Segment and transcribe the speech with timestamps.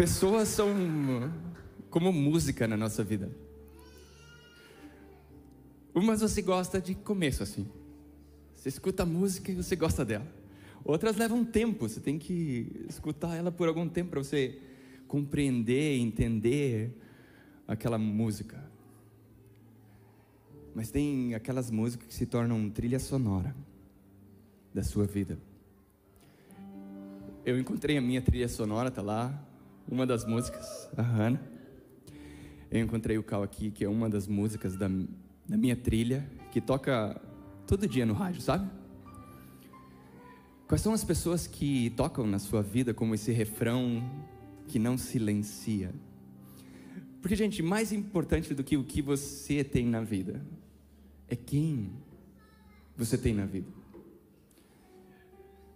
[0.00, 0.66] Pessoas são
[1.90, 3.30] como música na nossa vida.
[5.94, 7.68] Umas você gosta de começo assim.
[8.54, 10.26] Você escuta a música e você gosta dela.
[10.82, 14.58] Outras levam tempo, você tem que escutar ela por algum tempo para você
[15.06, 16.96] compreender, entender
[17.68, 18.58] aquela música.
[20.74, 23.54] Mas tem aquelas músicas que se tornam trilha sonora
[24.72, 25.38] da sua vida.
[27.44, 29.46] Eu encontrei a minha trilha sonora, tá lá,
[29.90, 31.40] uma das músicas, a Hannah.
[32.70, 34.88] Eu encontrei o Cal aqui, que é uma das músicas da,
[35.48, 37.20] da minha trilha, que toca
[37.66, 38.70] todo dia no rádio, sabe?
[40.68, 44.08] Quais são as pessoas que tocam na sua vida como esse refrão
[44.68, 45.92] que não silencia?
[47.20, 50.40] Porque, gente, mais importante do que o que você tem na vida
[51.28, 51.90] é quem
[52.96, 53.68] você tem na vida.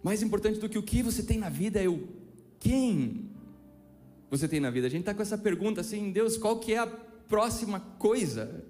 [0.01, 2.07] Mais importante do que o que você tem na vida é o
[2.59, 3.34] quem
[4.37, 4.87] você tem na vida.
[4.87, 8.63] A gente está com essa pergunta assim, Deus, qual que é a próxima coisa?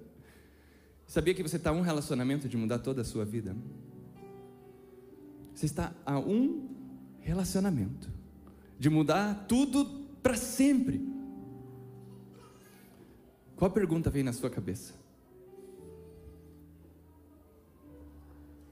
[1.06, 3.56] Sabia que você está a um relacionamento de mudar toda a sua vida?
[5.54, 6.68] Você está a um
[7.20, 8.10] relacionamento
[8.78, 11.00] de mudar tudo para sempre.
[13.56, 14.92] Qual pergunta vem na sua cabeça?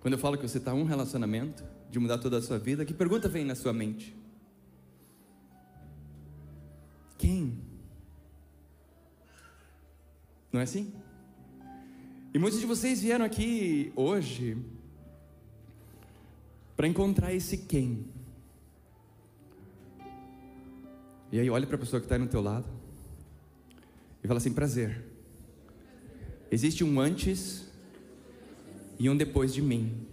[0.00, 2.84] Quando eu falo que você está a um relacionamento de mudar toda a sua vida,
[2.84, 4.14] que pergunta vem na sua mente?
[7.24, 7.58] Quem?
[10.52, 10.92] Não é assim?
[12.34, 14.58] E muitos de vocês vieram aqui hoje
[16.76, 18.04] para encontrar esse quem.
[21.32, 22.68] E aí olha para a pessoa que está no teu lado
[24.22, 25.02] e fala assim: prazer.
[26.50, 27.72] Existe um antes
[28.98, 30.06] e um depois de mim,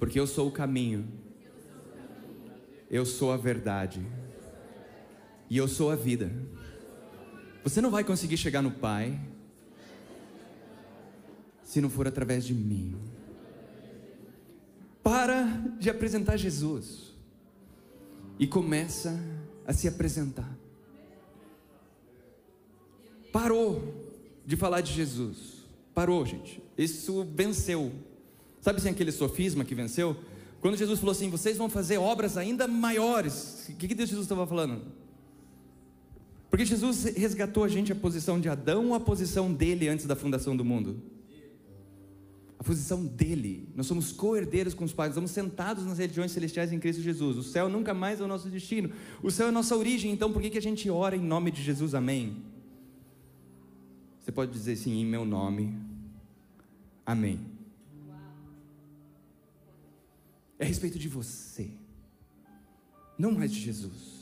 [0.00, 1.06] porque eu sou o caminho,
[2.90, 4.04] eu sou a verdade
[5.48, 6.30] e eu sou a vida.
[7.62, 9.18] Você não vai conseguir chegar no Pai
[11.62, 12.96] se não for através de mim.
[15.02, 15.44] Para
[15.78, 17.12] de apresentar Jesus
[18.38, 19.18] e começa
[19.66, 20.56] a se apresentar.
[23.32, 24.14] Parou
[24.44, 25.66] de falar de Jesus.
[25.94, 26.62] Parou, gente.
[26.78, 27.92] Isso venceu.
[28.60, 30.16] Sabe assim aquele sofisma que venceu?
[30.60, 33.68] Quando Jesus falou assim: vocês vão fazer obras ainda maiores.
[33.68, 34.82] O que, que Deus Jesus estava falando?
[36.50, 40.16] Porque Jesus resgatou a gente a posição de Adão ou a posição dele antes da
[40.16, 41.02] fundação do mundo?
[42.58, 43.68] A posição dele.
[43.74, 47.36] Nós somos co-herdeiros com os pais, estamos sentados nas regiões celestiais em Cristo Jesus.
[47.36, 48.90] O céu nunca mais é o nosso destino.
[49.22, 51.50] O céu é a nossa origem, então por que, que a gente ora em nome
[51.50, 51.94] de Jesus?
[51.94, 52.36] Amém?
[54.20, 55.76] Você pode dizer assim, em meu nome.
[57.04, 57.40] Amém.
[60.58, 61.70] É a respeito de você,
[63.18, 64.15] não mais de Jesus.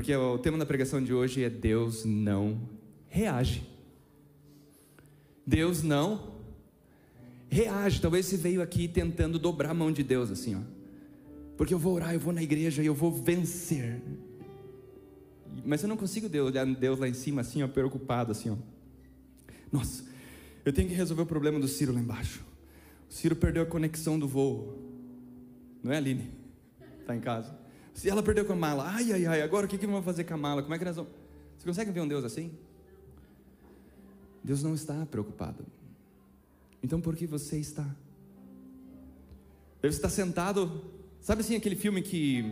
[0.00, 2.58] Porque o tema da pregação de hoje é Deus não
[3.06, 3.62] reage.
[5.46, 6.38] Deus não
[7.50, 8.00] reage.
[8.00, 10.60] Talvez você veio aqui tentando dobrar a mão de Deus assim, ó.
[11.54, 14.00] Porque eu vou orar, eu vou na igreja e eu vou vencer.
[15.66, 18.56] Mas eu não consigo olhar Deus lá em cima assim, ó, preocupado assim, ó.
[19.70, 20.02] Nossa,
[20.64, 22.42] eu tenho que resolver o problema do Ciro lá embaixo.
[23.06, 24.78] O Ciro perdeu a conexão do voo.
[25.82, 26.30] Não é, Aline?
[27.02, 27.59] Está em casa.
[28.00, 30.24] Se ela perdeu com a mala, ai, ai, ai, agora o que, que vamos fazer
[30.24, 30.62] com a mala?
[30.62, 31.12] Como é que nós vamos.
[31.58, 32.50] Você consegue ver um Deus assim?
[34.42, 35.66] Deus não está preocupado.
[36.82, 37.84] Então por que você está?
[39.82, 40.82] Deve estar sentado.
[41.20, 42.50] Sabe assim aquele filme que.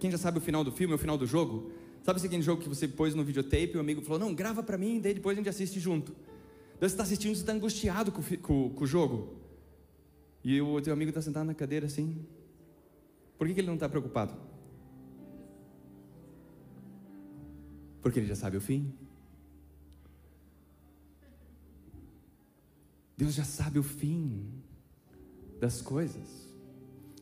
[0.00, 1.70] Quem já sabe o final do filme, o final do jogo?
[2.02, 4.62] Sabe assim, aquele jogo que você pôs no videotape e o amigo falou: Não, grava
[4.62, 6.16] para mim, daí depois a gente assiste junto.
[6.80, 9.36] Você está assistindo, você está angustiado com, com, com, o jogo.
[10.42, 12.24] E o teu amigo está sentado na cadeira assim.
[13.36, 14.50] Por que, que ele não está preocupado?
[18.02, 18.92] Porque ele já sabe o fim.
[23.16, 24.50] Deus já sabe o fim
[25.60, 26.48] das coisas.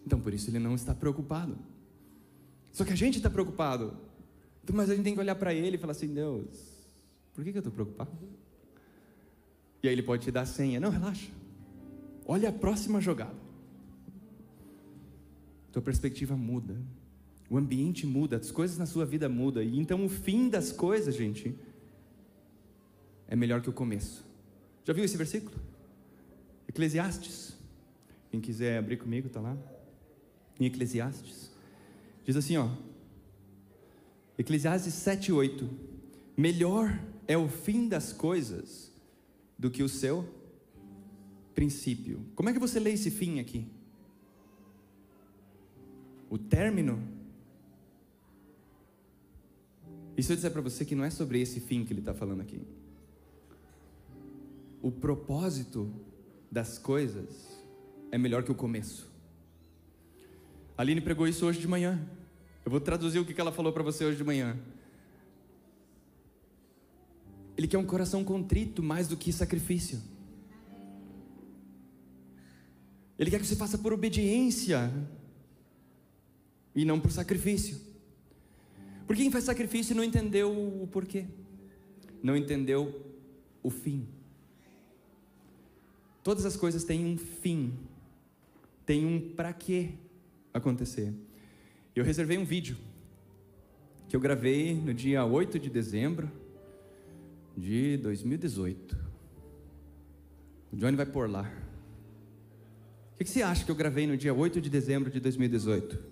[0.06, 1.58] Então por isso ele não está preocupado.
[2.72, 3.97] Só que a gente está preocupado.
[4.62, 6.47] Então, mas a gente tem que olhar para ele e falar assim: Deus,
[7.34, 8.10] por que, que eu estou preocupado?
[9.83, 10.78] E aí ele pode te dar a senha.
[10.78, 11.30] Não, relaxa.
[12.26, 13.34] Olha a próxima jogada.
[15.72, 16.80] Tua perspectiva muda.
[17.50, 19.60] O ambiente muda, as coisas na sua vida mudam.
[19.60, 21.58] E então o fim das coisas, gente,
[23.26, 24.24] é melhor que o começo.
[24.84, 25.56] Já viu esse versículo?
[26.68, 27.56] Eclesiastes.
[28.30, 29.58] Quem quiser abrir comigo, está lá.
[30.60, 31.50] Em Eclesiastes.
[32.24, 32.70] Diz assim, ó.
[34.38, 35.68] Eclesiastes 7, 8.
[36.36, 38.92] Melhor é o fim das coisas
[39.58, 40.24] do que o seu
[41.52, 42.24] princípio.
[42.36, 43.66] Como é que você lê esse fim aqui?
[46.30, 47.20] O término?
[50.21, 52.13] E se eu disser para você que não é sobre esse fim que ele está
[52.13, 52.61] falando aqui?
[54.83, 55.91] O propósito
[56.53, 57.59] das coisas
[58.11, 59.11] é melhor que o começo.
[60.77, 62.07] A Aline pregou isso hoje de manhã.
[62.67, 64.59] Eu vou traduzir o que ela falou para você hoje de manhã.
[67.57, 70.03] Ele quer um coração contrito mais do que sacrifício.
[73.19, 74.93] Ele quer que você faça por obediência
[76.75, 77.89] e não por sacrifício.
[79.10, 81.27] Porque quem faz sacrifício não entendeu o porquê,
[82.22, 83.12] não entendeu
[83.60, 84.07] o fim.
[86.22, 87.77] Todas as coisas têm um fim,
[88.86, 89.95] tem um para quê
[90.54, 91.12] acontecer.
[91.92, 92.77] Eu reservei um vídeo
[94.09, 96.30] que eu gravei no dia 8 de dezembro
[97.57, 98.97] de 2018.
[100.71, 101.53] O Johnny vai por lá.
[103.15, 106.09] O que, você acha que eu gravei no dia 8 de dezembro de 2018?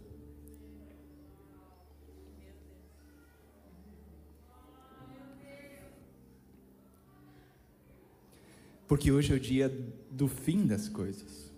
[8.88, 9.68] Porque hoje é o dia
[10.10, 11.52] do fim das coisas.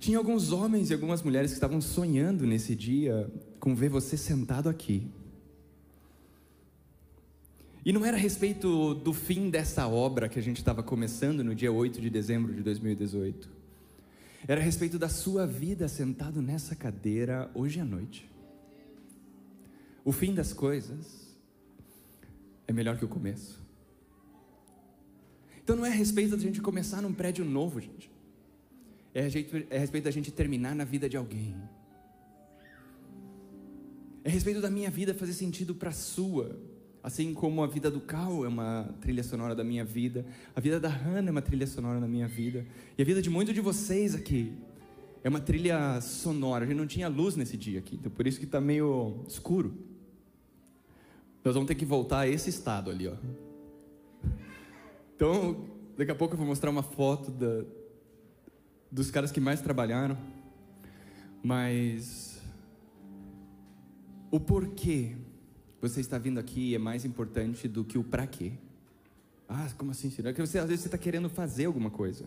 [0.00, 4.68] Tinha alguns homens e algumas mulheres que estavam sonhando nesse dia com ver você sentado
[4.68, 5.06] aqui.
[7.84, 11.54] E não era a respeito do fim dessa obra que a gente estava começando no
[11.54, 13.48] dia 8 de dezembro de 2018.
[14.46, 18.28] Era a respeito da sua vida sentado nessa cadeira hoje à noite.
[20.08, 21.36] O fim das coisas
[22.66, 23.62] é melhor que o começo.
[25.62, 28.10] Então não é a respeito da gente começar num prédio novo, gente.
[29.12, 31.54] É a, respeito, é respeito da gente terminar na vida de alguém.
[34.24, 36.58] É a respeito da minha vida fazer sentido para a sua.
[37.02, 40.24] Assim como a vida do Cal é uma trilha sonora da minha vida,
[40.56, 42.66] a vida da Hannah é uma trilha sonora da minha vida,
[42.96, 44.54] e a vida de muitos de vocês aqui
[45.22, 46.64] é uma trilha sonora.
[46.64, 49.97] A gente não tinha luz nesse dia aqui, então por isso que está meio escuro.
[51.48, 53.14] Nós vamos ter que voltar a esse estado ali, ó.
[55.16, 55.64] Então,
[55.96, 57.64] daqui a pouco eu vou mostrar uma foto da,
[58.92, 60.18] dos caras que mais trabalharam,
[61.42, 62.38] mas
[64.30, 65.16] o porquê
[65.80, 68.52] você está vindo aqui é mais importante do que o para quê.
[69.48, 70.28] Ah, como assim, senhor?
[70.28, 72.26] É que você, às vezes você está querendo fazer alguma coisa.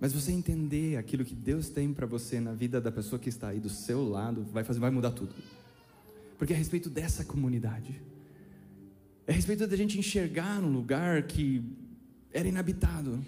[0.00, 3.50] Mas você entender aquilo que Deus tem para você na vida da pessoa que está
[3.50, 5.32] aí do seu lado, vai fazer, vai mudar tudo.
[6.42, 8.02] Porque é a respeito dessa comunidade.
[9.28, 11.62] É a respeito da gente enxergar um lugar que
[12.32, 13.24] era inabitado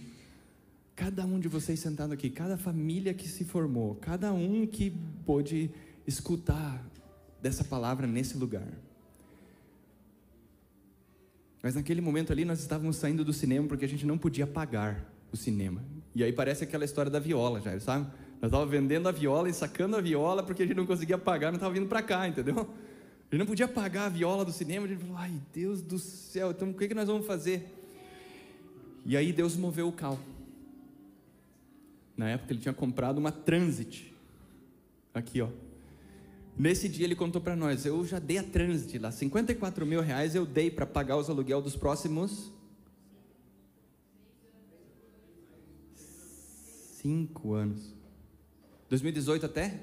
[0.96, 4.92] Cada um de vocês sentado aqui, cada família que se formou, cada um que
[5.24, 5.70] pôde
[6.04, 6.84] escutar
[7.40, 8.66] dessa palavra nesse lugar.
[11.62, 15.08] Mas naquele momento ali nós estávamos saindo do cinema porque a gente não podia pagar
[15.32, 15.80] o cinema.
[16.16, 18.06] E aí parece aquela história da viola, já, sabe?
[18.40, 21.52] Nós estávamos vendendo a viola e sacando a viola porque a gente não conseguia pagar,
[21.52, 22.68] não estava vindo para cá, entendeu?
[23.30, 26.70] Gente não podia pagar a viola do cinema, gente falou, ai Deus do céu, então
[26.70, 27.68] o que, que nós vamos fazer?
[29.04, 30.18] E aí Deus moveu o cal.
[32.16, 34.14] Na época ele tinha comprado uma Transit.
[35.12, 35.48] Aqui, ó.
[36.56, 40.34] Nesse dia ele contou para nós: eu já dei a Transit lá, 54 mil reais
[40.34, 42.52] eu dei para pagar os aluguel dos próximos
[47.04, 47.92] cinco anos.
[48.88, 49.78] 2018 até?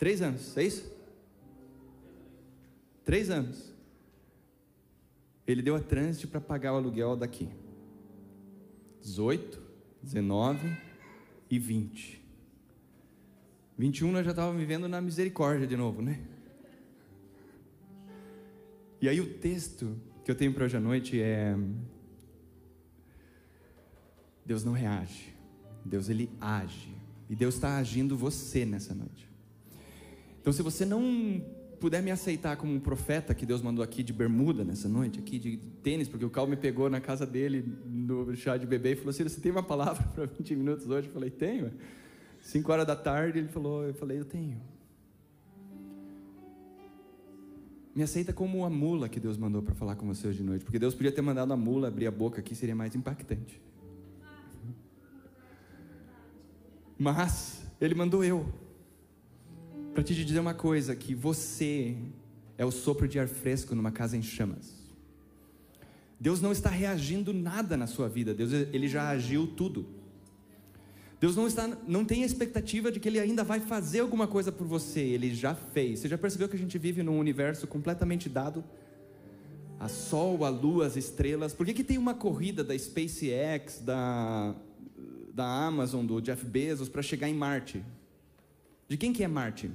[0.00, 0.90] Três anos, é isso?
[3.04, 3.70] Três anos.
[5.46, 7.50] Ele deu a Transit para pagar o aluguel daqui.
[9.02, 9.60] 18,
[10.02, 10.74] 19
[11.50, 12.18] e 20.
[13.76, 16.18] 21 nós já estávamos vivendo na misericórdia de novo, né?
[19.02, 21.54] E aí o texto que eu tenho para hoje à noite é
[24.46, 25.34] Deus não reage.
[25.84, 26.94] Deus ele age.
[27.28, 29.29] E Deus está agindo você nessa noite.
[30.40, 31.42] Então se você não
[31.80, 35.38] puder me aceitar como um profeta que Deus mandou aqui de bermuda nessa noite, aqui
[35.38, 38.96] de tênis, porque o Cal me pegou na casa dele no chá de bebê e
[38.96, 41.08] falou assim: Você tem uma palavra para 20 minutos hoje?
[41.08, 41.72] Eu falei: Tenho.
[42.42, 44.60] 5 horas da tarde, ele falou: Eu falei: Eu tenho.
[47.94, 50.64] Me aceita como a mula que Deus mandou para falar com você hoje de noite,
[50.64, 53.60] porque Deus podia ter mandado a mula abrir a boca aqui, seria mais impactante.
[56.96, 58.46] Mas Ele mandou eu
[59.92, 61.96] para te dizer uma coisa: que você
[62.56, 64.78] é o sopro de ar fresco numa casa em chamas.
[66.18, 69.86] Deus não está reagindo nada na sua vida, Deus ele já agiu tudo.
[71.18, 74.50] Deus não está, não tem a expectativa de que ele ainda vai fazer alguma coisa
[74.50, 75.98] por você, ele já fez.
[75.98, 78.64] Você já percebeu que a gente vive num universo completamente dado?
[79.80, 81.54] a Sol, a Lua, as estrelas.
[81.54, 84.54] Por que, que tem uma corrida da SpaceX, da,
[85.32, 87.82] da Amazon, do Jeff Bezos, para chegar em Marte?
[88.90, 89.70] De quem que é Marte?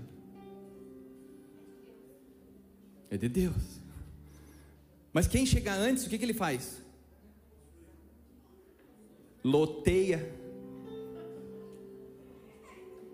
[3.09, 3.79] É de Deus.
[5.13, 6.81] Mas quem chegar antes, o que, que ele faz?
[9.41, 10.29] Loteia.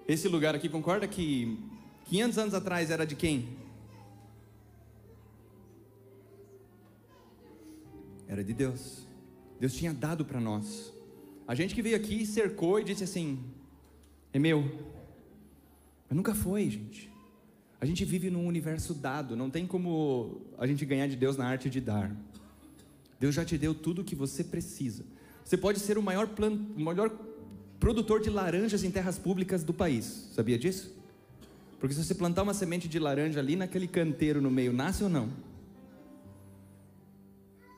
[0.08, 1.60] Esse lugar aqui, concorda que
[2.06, 3.56] 500 anos atrás era de quem?
[8.28, 9.06] Era de Deus.
[9.60, 10.92] Deus tinha dado para nós.
[11.48, 13.40] A gente que veio aqui cercou e disse assim:
[14.34, 15.00] é meu.
[16.12, 17.10] Mas nunca foi, gente.
[17.80, 21.48] A gente vive num universo dado, não tem como a gente ganhar de Deus na
[21.48, 22.14] arte de dar.
[23.18, 25.06] Deus já te deu tudo o que você precisa.
[25.46, 26.52] Você pode ser o maior, plan...
[26.52, 27.10] o maior
[27.80, 30.30] produtor de laranjas em terras públicas do país.
[30.36, 30.94] Sabia disso?
[31.80, 35.10] Porque se você plantar uma semente de laranja ali naquele canteiro no meio, nasce ou
[35.10, 35.30] não?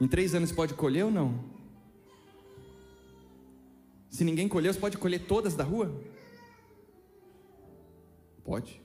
[0.01, 1.39] Em três anos pode colher ou não?
[4.09, 5.95] Se ninguém colher, você pode colher todas da rua?
[8.43, 8.81] Pode.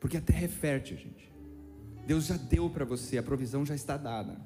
[0.00, 1.32] Porque a terra é fértil, gente.
[2.06, 4.40] Deus já deu para você, a provisão já está dada.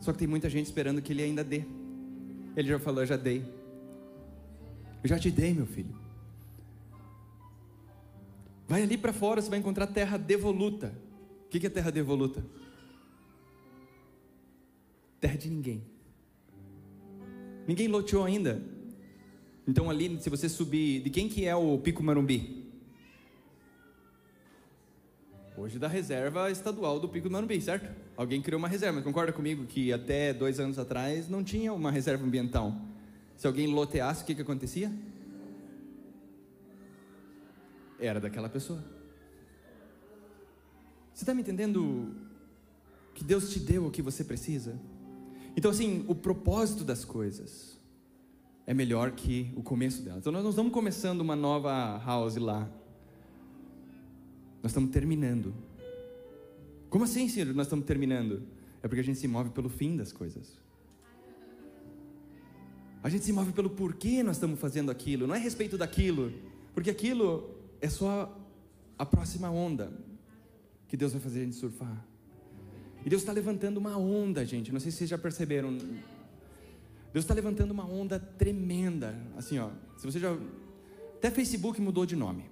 [0.00, 1.64] Só que tem muita gente esperando que Ele ainda dê.
[2.56, 3.44] Ele já falou: Eu já dei.
[5.02, 5.94] Eu já te dei, meu filho.
[8.66, 10.94] Vai ali para fora, você vai encontrar terra devoluta.
[11.46, 12.44] O que é terra devoluta?
[15.20, 15.82] Terra de ninguém.
[17.66, 18.62] Ninguém loteou ainda.
[19.66, 22.64] Então ali, se você subir, de quem que é o Pico Marumbi?
[25.56, 27.88] Hoje da reserva estadual do Pico do Manumbi, certo?
[28.16, 32.24] Alguém criou uma reserva, concorda comigo que até dois anos atrás não tinha uma reserva
[32.24, 32.76] ambiental.
[33.36, 34.92] Se alguém loteasse, o que, que acontecia?
[37.98, 38.84] Era daquela pessoa.
[41.14, 42.14] Você está me entendendo
[43.14, 44.78] que Deus te deu o que você precisa?
[45.56, 47.73] Então, assim, o propósito das coisas
[48.66, 50.20] é melhor que o começo delas.
[50.20, 52.68] Então, nós não estamos começando uma nova house lá.
[54.62, 55.54] Nós estamos terminando.
[56.88, 58.42] Como assim, Senhor, nós estamos terminando?
[58.82, 60.58] É porque a gente se move pelo fim das coisas.
[63.02, 66.32] A gente se move pelo porquê nós estamos fazendo aquilo, não é a respeito daquilo,
[66.72, 68.34] porque aquilo é só
[68.98, 69.92] a próxima onda
[70.88, 72.02] que Deus vai fazer a gente surfar.
[73.04, 74.72] E Deus está levantando uma onda, gente.
[74.72, 75.76] Não sei se vocês já perceberam.
[77.14, 79.16] Deus está levantando uma onda tremenda.
[79.36, 79.70] Assim, ó.
[79.96, 80.36] Se você já.
[81.14, 82.44] Até Facebook mudou de nome.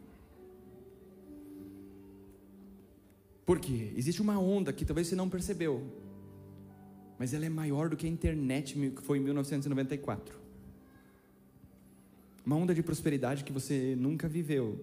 [3.44, 5.82] Porque existe uma onda que talvez você não percebeu,
[7.18, 10.40] mas ela é maior do que a internet que foi em 1994.
[12.46, 14.78] Uma onda de prosperidade que você nunca viveu.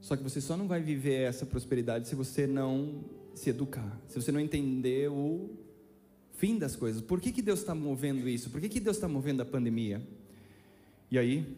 [0.00, 4.20] Só que você só não vai viver essa prosperidade se você não se educar, se
[4.20, 5.67] você não entender o
[6.38, 7.02] fim das coisas.
[7.02, 8.48] Por que, que Deus está movendo isso?
[8.48, 10.00] Por que, que Deus está movendo a pandemia?
[11.10, 11.56] E aí,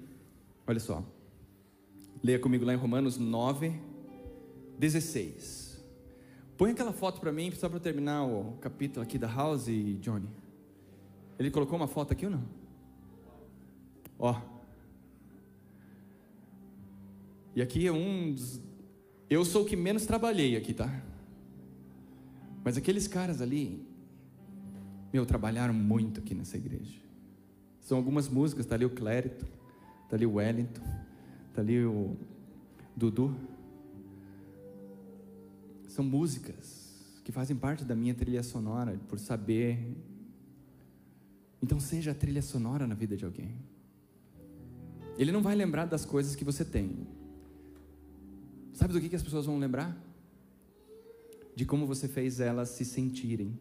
[0.66, 1.04] olha só,
[2.22, 3.78] leia comigo lá em Romanos 9,
[4.78, 5.84] 16.
[6.56, 9.66] Põe aquela foto para mim, só para terminar o capítulo aqui da House,
[10.00, 10.28] Johnny.
[11.38, 12.44] Ele colocou uma foto aqui ou não?
[14.18, 14.40] Ó.
[17.54, 18.60] E aqui é um dos...
[19.28, 21.02] Eu sou o que menos trabalhei aqui, tá?
[22.64, 23.89] Mas aqueles caras ali,
[25.12, 27.00] meu, trabalharam muito aqui nessa igreja.
[27.80, 29.46] São algumas músicas, tá ali o Clérito,
[30.08, 30.82] tá ali o Wellington,
[31.52, 32.16] tá ali o
[32.94, 33.34] Dudu.
[35.88, 39.96] São músicas que fazem parte da minha trilha sonora, por saber.
[41.62, 43.56] Então, seja a trilha sonora na vida de alguém.
[45.18, 47.06] Ele não vai lembrar das coisas que você tem.
[48.72, 49.98] Sabe do que, que as pessoas vão lembrar?
[51.54, 53.58] De como você fez elas se sentirem.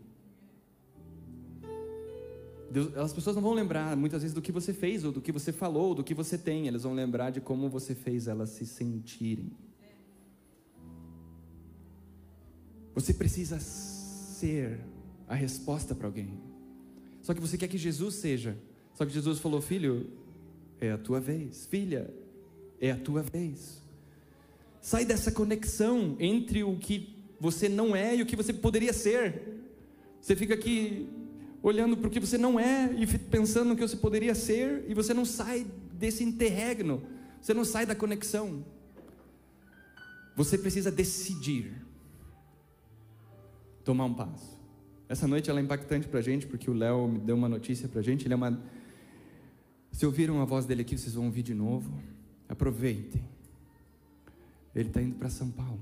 [2.71, 5.31] Deus, as pessoas não vão lembrar muitas vezes do que você fez, ou do que
[5.31, 8.49] você falou, ou do que você tem, elas vão lembrar de como você fez elas
[8.49, 9.51] se sentirem.
[12.93, 14.79] Você precisa ser
[15.27, 16.39] a resposta para alguém.
[17.21, 18.57] Só que você quer que Jesus seja.
[18.93, 20.09] Só que Jesus falou: Filho,
[20.79, 21.65] é a tua vez.
[21.65, 22.13] Filha,
[22.79, 23.81] é a tua vez.
[24.81, 29.59] Sai dessa conexão entre o que você não é e o que você poderia ser.
[30.21, 31.07] Você fica aqui
[31.61, 34.93] olhando para o que você não é e pensando no que você poderia ser, e
[34.93, 37.01] você não sai desse interregno,
[37.41, 38.63] você não sai da conexão.
[40.35, 41.73] Você precisa decidir
[43.83, 44.57] tomar um passo.
[45.09, 47.89] Essa noite ela é impactante para a gente, porque o Léo me deu uma notícia
[47.89, 48.25] para a gente.
[48.25, 48.61] Ele é uma...
[49.91, 51.91] Se ouviram a voz dele aqui, vocês vão ouvir de novo.
[52.47, 53.21] Aproveitem.
[54.75, 55.81] Ele está indo para São Paulo.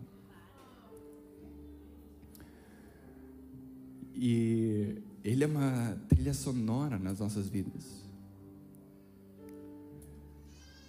[4.16, 8.08] E ele é uma trilha sonora nas nossas vidas.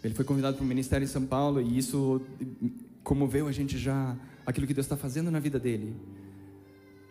[0.02, 2.20] Ele foi convidado para o ministério em São Paulo e isso
[3.02, 4.16] comoveu a gente já,
[4.46, 5.96] aquilo que Deus está fazendo na vida dele.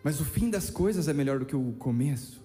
[0.02, 2.42] Mas o fim das coisas é melhor do que o começo.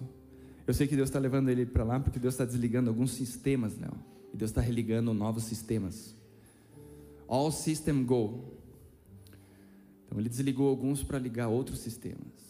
[0.66, 3.78] Eu sei que Deus está levando ele para lá porque Deus está desligando alguns sistemas,
[3.78, 3.92] não.
[4.32, 6.14] E Deus está religando novos sistemas.
[7.28, 8.44] All system go.
[10.06, 12.43] Então ele desligou alguns para ligar outros sistemas.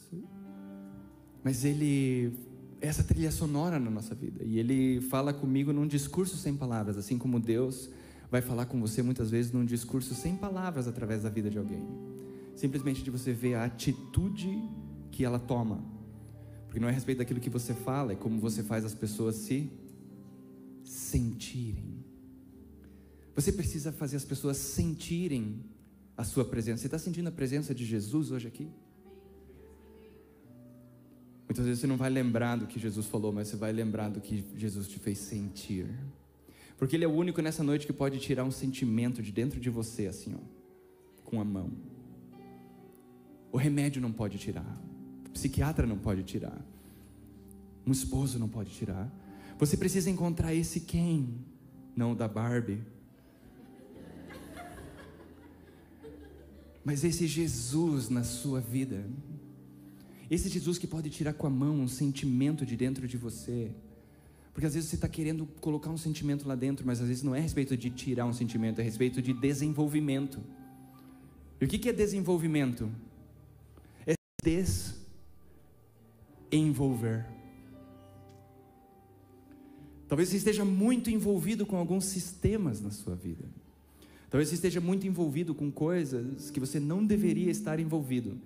[1.45, 2.33] Mas ele
[2.81, 7.17] essa trilha sonora na nossa vida e ele fala comigo num discurso sem palavras, assim
[7.17, 7.89] como Deus
[8.31, 11.87] vai falar com você muitas vezes num discurso sem palavras através da vida de alguém.
[12.57, 14.61] Simplesmente de você ver a atitude
[15.11, 15.85] que ela toma.
[16.67, 19.37] Porque não é a respeito daquilo que você fala, é como você faz as pessoas
[19.37, 19.71] se
[20.83, 22.05] sentirem.
[23.35, 25.65] Você precisa fazer as pessoas sentirem
[26.17, 26.81] a sua presença.
[26.81, 28.69] Você está sentindo a presença de Jesus hoje aqui?
[31.55, 34.21] Muitas vezes você não vai lembrar do que Jesus falou, mas você vai lembrar do
[34.21, 35.87] que Jesus te fez sentir.
[36.77, 39.71] Porque Ele é o único nessa noite que pode tirar um sentimento de dentro de
[39.71, 40.41] você, assim, ó,
[41.23, 41.71] com a mão.
[43.53, 44.67] O remédio não pode tirar,
[45.29, 46.61] o psiquiatra não pode tirar,
[47.87, 49.09] um esposo não pode tirar.
[49.57, 51.39] Você precisa encontrar esse quem,
[51.95, 52.83] não o da Barbie,
[56.85, 59.05] mas esse Jesus na sua vida.
[60.31, 63.71] Esse Jesus que pode tirar com a mão um sentimento de dentro de você.
[64.53, 67.35] Porque às vezes você está querendo colocar um sentimento lá dentro, mas às vezes não
[67.35, 70.41] é a respeito de tirar um sentimento, é a respeito de desenvolvimento.
[71.61, 72.91] E o que é desenvolvimento?
[74.07, 74.15] É
[76.51, 77.27] desenvolver.
[80.07, 83.45] Talvez você esteja muito envolvido com alguns sistemas na sua vida.
[84.31, 88.39] Talvez você esteja muito envolvido com coisas que você não deveria estar envolvido.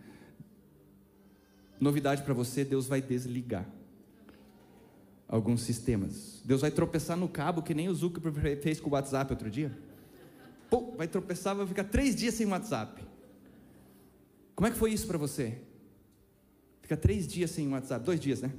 [1.80, 3.66] Novidade para você: Deus vai desligar
[5.28, 6.40] alguns sistemas.
[6.44, 9.76] Deus vai tropeçar no cabo que nem o Zuckerberg fez com o WhatsApp outro dia.
[10.70, 13.02] Pô, vai tropeçar, vai ficar três dias sem WhatsApp.
[14.54, 15.58] Como é que foi isso para você?
[16.82, 18.52] Fica três dias sem WhatsApp, dois dias, né?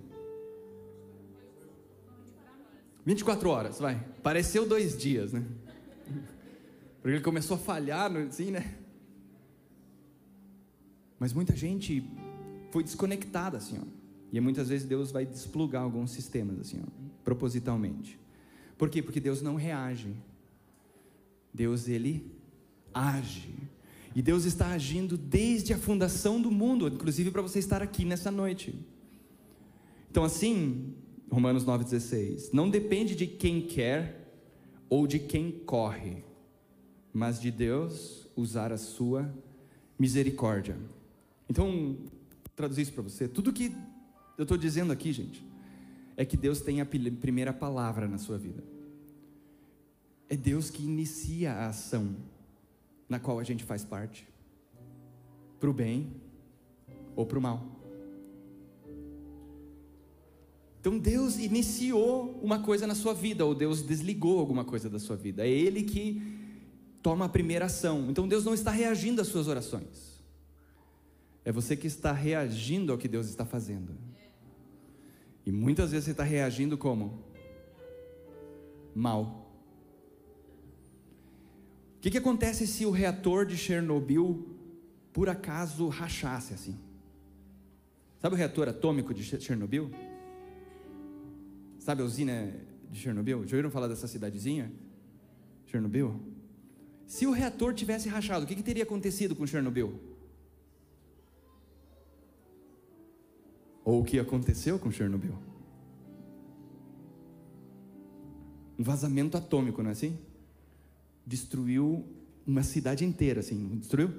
[3.06, 4.00] 24 horas, vai.
[4.22, 5.44] Pareceu dois dias, né?
[7.02, 8.76] Porque ele começou a falhar, assim, né?
[11.18, 12.08] Mas muita gente
[12.72, 13.86] foi desconectada, assim, ó.
[14.32, 16.88] E muitas vezes Deus vai desplugar alguns sistemas, assim, ó,
[17.24, 18.20] propositalmente.
[18.78, 19.02] Por quê?
[19.02, 20.16] Porque Deus não reage.
[21.54, 22.32] Deus, ele
[22.94, 23.54] age.
[24.16, 28.32] E Deus está agindo desde a fundação do mundo, inclusive para você estar aqui nessa
[28.32, 28.74] noite.
[30.10, 30.94] Então, assim,
[31.30, 34.34] Romanos 9,16: não depende de quem quer
[34.90, 36.24] ou de quem corre,
[37.14, 39.32] mas de Deus usar a sua
[39.98, 40.78] misericórdia.
[41.50, 41.98] Então,
[42.60, 43.26] traduzir isso para você.
[43.26, 43.74] Tudo que
[44.38, 45.42] eu estou dizendo aqui, gente,
[46.18, 48.62] é que Deus tem a primeira palavra na sua vida.
[50.28, 52.18] É Deus que inicia a ação
[53.08, 54.28] na qual a gente faz parte,
[55.58, 56.12] para o bem
[57.16, 57.66] ou para o mal.
[60.82, 65.16] Então Deus iniciou uma coisa na sua vida, ou Deus desligou alguma coisa da sua
[65.16, 65.48] vida.
[65.48, 66.22] É Ele que
[67.02, 68.08] toma a primeira ação.
[68.10, 70.19] Então Deus não está reagindo às suas orações.
[71.50, 73.98] É você que está reagindo ao que Deus está fazendo.
[75.44, 77.24] E muitas vezes você está reagindo como?
[78.94, 79.52] Mal.
[81.98, 84.48] O que, que acontece se o reator de Chernobyl
[85.12, 86.78] por acaso rachasse assim?
[88.20, 89.90] Sabe o reator atômico de Chernobyl?
[91.80, 92.54] Sabe a usina
[92.92, 93.40] de Chernobyl?
[93.48, 94.72] Já ouviram falar dessa cidadezinha?
[95.66, 96.22] Chernobyl?
[97.08, 100.09] Se o reator tivesse rachado, o que, que teria acontecido com Chernobyl?
[103.84, 105.36] Ou o que aconteceu com Chernobyl?
[108.78, 110.18] Um vazamento atômico, não é assim?
[111.26, 112.06] Destruiu
[112.46, 114.14] uma cidade inteira, assim, destruiu?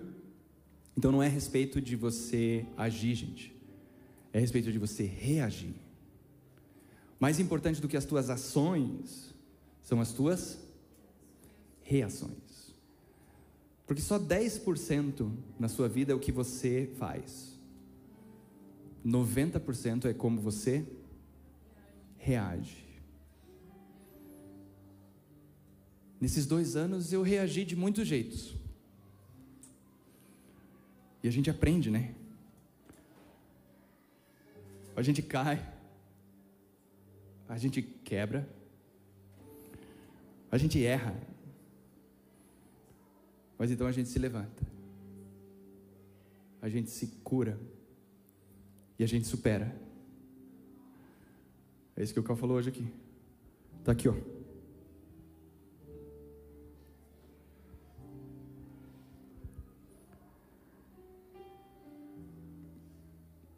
[0.96, 3.56] Então não é a respeito de você agir, gente.
[4.32, 5.74] É a respeito de você reagir.
[7.18, 9.34] Mais importante do que as tuas ações
[9.82, 10.58] são as tuas
[11.82, 12.74] reações.
[13.86, 17.49] Porque só 10% na sua vida é o que você faz.
[19.04, 20.86] 90% é como você
[22.18, 22.84] reage.
[26.20, 28.54] Nesses dois anos eu reagi de muitos jeitos.
[31.22, 32.14] E a gente aprende, né?
[34.94, 35.66] A gente cai,
[37.48, 38.46] a gente quebra,
[40.50, 41.14] a gente erra,
[43.58, 44.62] mas então a gente se levanta,
[46.60, 47.58] a gente se cura
[49.00, 49.74] e a gente supera.
[51.96, 52.86] É isso que o Cal falou hoje aqui.
[53.78, 54.14] Está aqui, ó.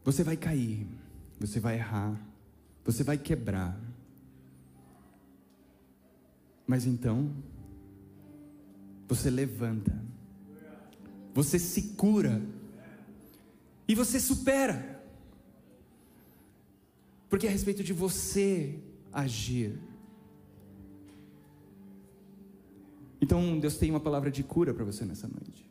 [0.05, 0.87] Você vai cair,
[1.41, 2.25] você vai errar,
[2.85, 3.81] você vai quebrar.
[6.69, 7.35] Mas então,
[9.09, 9.93] você levanta,
[11.35, 12.41] você se cura
[13.89, 14.92] e você supera.
[17.33, 18.75] Porque é a respeito de você
[19.11, 19.73] agir.
[23.23, 25.67] Então, Deus tem uma palavra de cura para você nessa noite.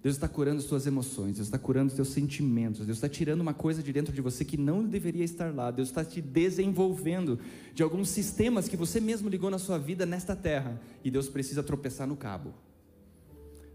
[0.00, 3.52] Deus está curando as suas emoções, Deus está curando seus sentimentos, Deus está tirando uma
[3.52, 7.40] coisa de dentro de você que não deveria estar lá, Deus está te desenvolvendo
[7.74, 11.64] de alguns sistemas que você mesmo ligou na sua vida nesta terra, e Deus precisa
[11.64, 12.54] tropeçar no cabo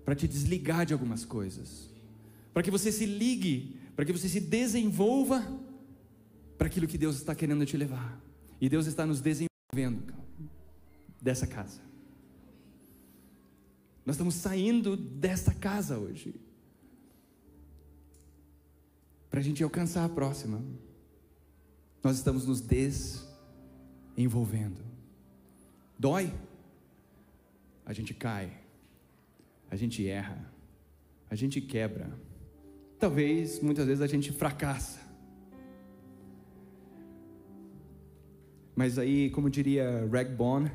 [0.06, 1.90] para te desligar de algumas coisas,
[2.54, 5.68] para que você se ligue, para que você se desenvolva
[6.60, 8.22] para aquilo que Deus está querendo te levar,
[8.60, 10.14] e Deus está nos desenvolvendo
[11.22, 11.80] dessa casa.
[14.06, 16.36] Nós estamos saindo desta casa hoje.
[19.30, 20.62] Para a gente alcançar a próxima.
[22.04, 24.84] Nós estamos nos desenvolvendo.
[25.98, 26.34] Dói.
[27.86, 28.52] A gente cai.
[29.72, 30.52] A gente erra.
[31.30, 32.12] A gente quebra.
[32.98, 35.09] Talvez, muitas vezes, a gente fracassa.
[38.80, 40.72] Mas aí, como diria Rag Bone,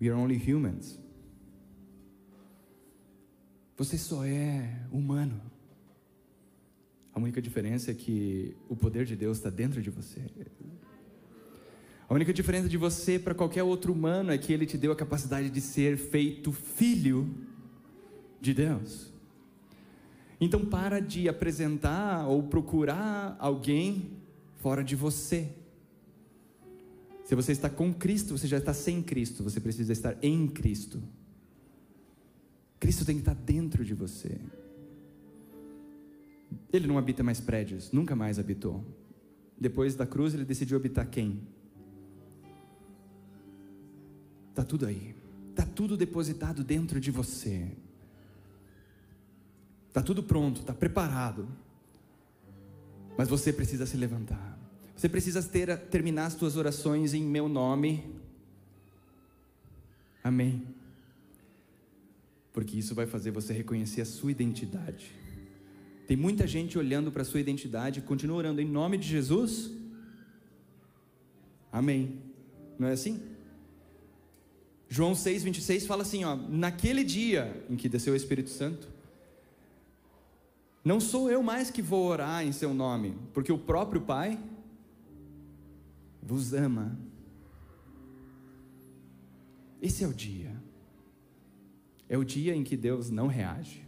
[0.00, 0.98] we are only humans.
[3.76, 5.42] Você só é humano.
[7.12, 10.22] A única diferença é que o poder de Deus está dentro de você.
[12.08, 14.96] A única diferença de você para qualquer outro humano é que Ele te deu a
[14.96, 17.28] capacidade de ser feito filho
[18.40, 19.12] de Deus.
[20.40, 24.12] Então para de apresentar ou procurar alguém
[24.56, 25.52] fora de você.
[27.28, 30.98] Se você está com Cristo, você já está sem Cristo, você precisa estar em Cristo.
[32.80, 34.40] Cristo tem que estar dentro de você.
[36.72, 38.82] Ele não habita mais prédios, nunca mais habitou.
[39.60, 41.42] Depois da cruz, ele decidiu habitar quem?
[44.48, 45.14] Está tudo aí.
[45.50, 47.76] Está tudo depositado dentro de você.
[49.88, 51.46] Está tudo pronto, está preparado.
[53.18, 54.57] Mas você precisa se levantar.
[54.98, 58.04] Você precisa ter, terminar as suas orações em meu nome.
[60.22, 60.76] Amém
[62.58, 65.12] porque isso vai fazer você reconhecer a sua identidade.
[66.08, 69.70] Tem muita gente olhando para a sua identidade continua orando em nome de Jesus?
[71.70, 72.18] Amém.
[72.76, 73.22] Não é assim?
[74.88, 78.88] João 6,26 fala assim: ó, naquele dia em que desceu o Espírito Santo,
[80.84, 84.36] não sou eu mais que vou orar em seu nome, porque o próprio Pai
[86.22, 86.98] vos ama.
[89.80, 90.54] Esse é o dia.
[92.08, 93.86] É o dia em que Deus não reage.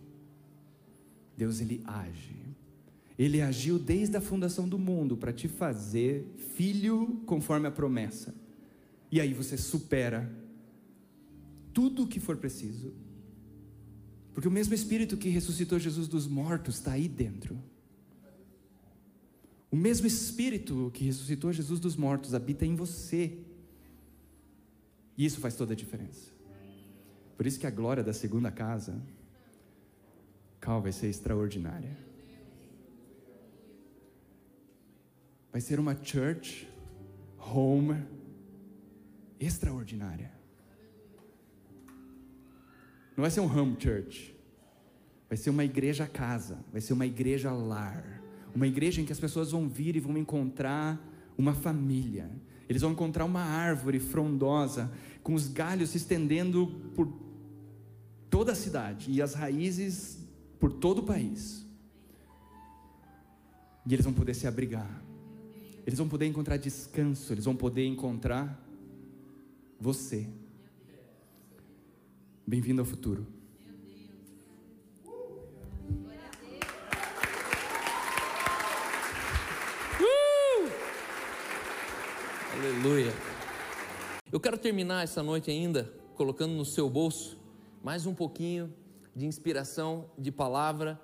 [1.36, 2.36] Deus ele age.
[3.18, 8.34] Ele agiu desde a fundação do mundo para te fazer filho conforme a promessa.
[9.10, 10.30] E aí você supera
[11.72, 12.94] tudo o que for preciso.
[14.32, 17.58] Porque o mesmo Espírito que ressuscitou Jesus dos mortos está aí dentro.
[19.70, 23.38] O mesmo Espírito que ressuscitou Jesus dos mortos habita em você.
[25.16, 26.32] E isso faz toda a diferença.
[27.36, 29.00] Por isso que a glória da segunda casa,
[30.60, 31.96] Cal, vai ser extraordinária.
[35.52, 36.68] Vai ser uma church,
[37.38, 38.04] home,
[39.38, 40.32] extraordinária.
[43.16, 44.36] Não vai ser um home church.
[45.28, 48.19] Vai ser uma igreja casa, vai ser uma igreja lar,
[48.54, 51.00] uma igreja em que as pessoas vão vir e vão encontrar
[51.36, 52.30] uma família.
[52.68, 57.12] Eles vão encontrar uma árvore frondosa com os galhos se estendendo por
[58.28, 60.18] toda a cidade e as raízes
[60.58, 61.66] por todo o país.
[63.86, 65.02] E eles vão poder se abrigar.
[65.86, 68.64] Eles vão poder encontrar descanso, eles vão poder encontrar
[69.80, 70.28] você.
[72.46, 73.39] Bem-vindo ao futuro.
[82.62, 83.10] Aleluia.
[84.30, 87.38] Eu quero terminar essa noite ainda colocando no seu bolso
[87.82, 88.70] mais um pouquinho
[89.16, 91.00] de inspiração, de palavra,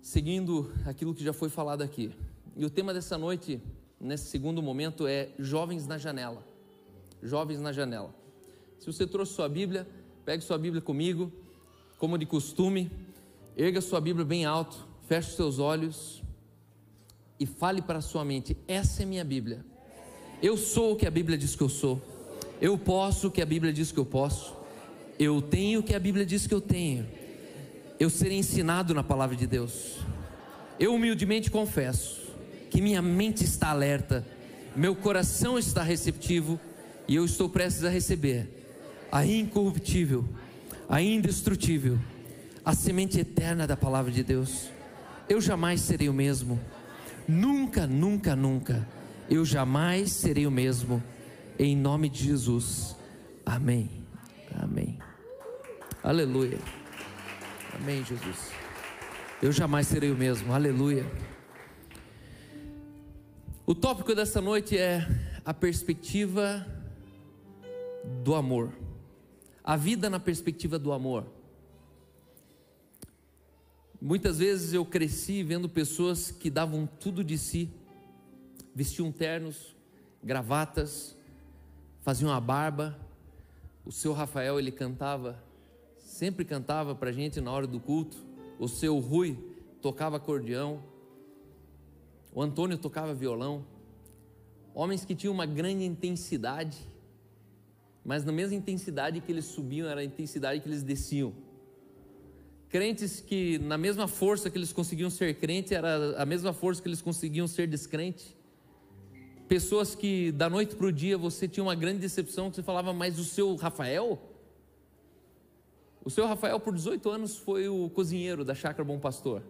[0.00, 2.10] seguindo aquilo que já foi falado aqui.
[2.56, 3.60] E o tema dessa noite,
[4.00, 6.42] nesse segundo momento, é Jovens na Janela.
[7.22, 8.14] Jovens na Janela.
[8.78, 9.86] Se você trouxe sua Bíblia,
[10.24, 11.30] pegue sua Bíblia comigo,
[11.98, 12.90] como de costume,
[13.54, 16.22] erga sua Bíblia bem alto, feche seus olhos
[17.38, 19.70] e fale para a sua mente: essa é minha Bíblia.
[20.42, 22.02] Eu sou o que a Bíblia diz que eu sou.
[22.60, 24.56] Eu posso o que a Bíblia diz que eu posso.
[25.16, 27.06] Eu tenho o que a Bíblia diz que eu tenho.
[28.00, 29.98] Eu serei ensinado na palavra de Deus.
[30.80, 32.20] Eu humildemente confesso
[32.70, 34.26] que minha mente está alerta,
[34.74, 36.58] meu coração está receptivo
[37.06, 38.48] e eu estou prestes a receber
[39.12, 40.24] a incorruptível,
[40.88, 41.98] a indestrutível,
[42.64, 44.70] a semente eterna da palavra de Deus.
[45.28, 46.58] Eu jamais serei o mesmo.
[47.28, 48.88] Nunca, nunca, nunca.
[49.32, 51.02] Eu jamais serei o mesmo.
[51.58, 52.94] Em nome de Jesus.
[53.46, 54.04] Amém.
[54.60, 54.98] Amém.
[56.02, 56.58] Aleluia.
[57.72, 58.50] Amém, Jesus.
[59.40, 60.52] Eu jamais serei o mesmo.
[60.52, 61.10] Aleluia.
[63.64, 65.08] O tópico dessa noite é
[65.46, 66.66] a perspectiva
[68.22, 68.70] do amor.
[69.64, 71.26] A vida na perspectiva do amor.
[73.98, 77.70] Muitas vezes eu cresci vendo pessoas que davam tudo de si,
[78.74, 79.74] vestiam ternos,
[80.22, 81.16] gravatas,
[82.00, 82.98] faziam a barba.
[83.84, 85.42] O seu Rafael ele cantava,
[85.98, 88.16] sempre cantava para a gente na hora do culto.
[88.58, 89.36] O seu Rui
[89.80, 90.82] tocava acordeão.
[92.32, 93.66] O Antônio tocava violão.
[94.74, 96.78] Homens que tinham uma grande intensidade,
[98.04, 101.34] mas na mesma intensidade que eles subiam era a intensidade que eles desciam.
[102.70, 106.88] Crentes que, na mesma força que eles conseguiam ser crente, era a mesma força que
[106.88, 108.34] eles conseguiam ser descrente.
[109.52, 112.90] Pessoas que, da noite para o dia, você tinha uma grande decepção, que você falava,
[112.94, 114.18] mas o seu Rafael?
[116.02, 119.42] O seu Rafael, por 18 anos, foi o cozinheiro da Chácara Bom Pastor.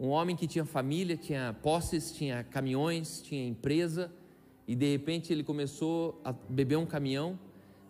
[0.00, 4.10] Um homem que tinha família, tinha posses, tinha caminhões, tinha empresa,
[4.66, 7.38] e de repente ele começou a beber um caminhão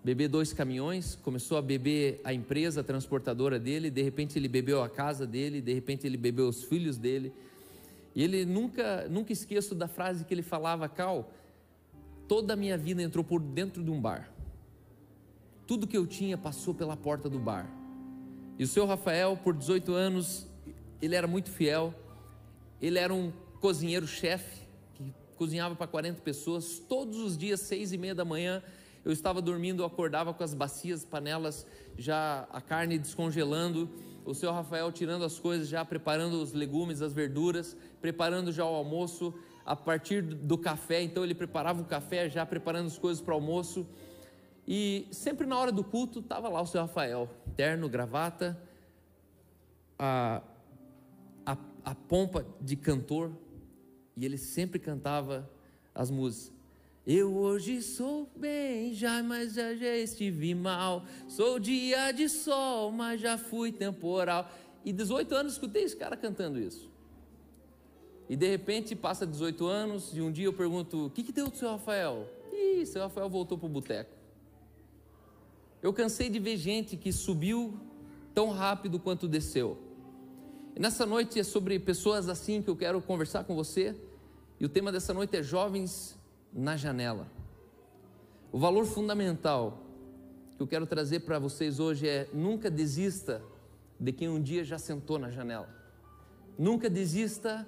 [0.04, 4.82] beber dois caminhões, começou a beber a empresa a transportadora dele, de repente ele bebeu
[4.82, 7.32] a casa dele, de repente ele bebeu os filhos dele.
[8.14, 11.32] E ele nunca, nunca esqueço da frase que ele falava, Cal,
[12.28, 14.30] toda a minha vida entrou por dentro de um bar.
[15.66, 17.68] Tudo que eu tinha passou pela porta do bar.
[18.58, 20.46] E o seu Rafael, por 18 anos,
[21.02, 21.94] ele era muito fiel.
[22.80, 24.62] Ele era um cozinheiro-chefe
[24.94, 28.62] que cozinhava para 40 pessoas todos os dias, seis e meia da manhã
[29.04, 31.66] eu estava dormindo, eu acordava com as bacias, panelas,
[31.98, 33.88] já a carne descongelando,
[34.24, 38.74] o seu Rafael tirando as coisas, já preparando os legumes, as verduras, preparando já o
[38.74, 39.34] almoço,
[39.64, 43.36] a partir do café, então ele preparava o café, já preparando as coisas para o
[43.36, 43.86] almoço.
[44.66, 48.60] E sempre na hora do culto estava lá o seu Rafael, terno, gravata,
[49.98, 50.42] a,
[51.44, 53.32] a, a pompa de cantor,
[54.16, 55.50] e ele sempre cantava
[55.94, 56.53] as músicas.
[57.06, 61.04] Eu hoje sou bem, já, mas já, já estive mal.
[61.28, 64.50] Sou dia de sol, mas já fui temporal.
[64.82, 66.90] E 18 anos escutei esse cara cantando isso.
[68.26, 71.50] E de repente passa 18 anos e um dia eu pergunto: o que, que deu
[71.50, 72.26] do seu Rafael?
[72.50, 74.14] Ih, seu Rafael voltou para o boteco.
[75.82, 77.78] Eu cansei de ver gente que subiu
[78.34, 79.76] tão rápido quanto desceu.
[80.74, 83.94] E nessa noite é sobre pessoas assim que eu quero conversar com você.
[84.58, 86.18] E o tema dessa noite é jovens
[86.54, 87.26] na janela.
[88.52, 89.82] O valor fundamental
[90.56, 93.42] que eu quero trazer para vocês hoje é: nunca desista
[93.98, 95.68] de quem um dia já sentou na janela.
[96.56, 97.66] Nunca desista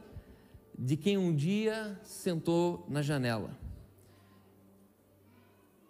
[0.79, 3.51] de quem um dia sentou na janela.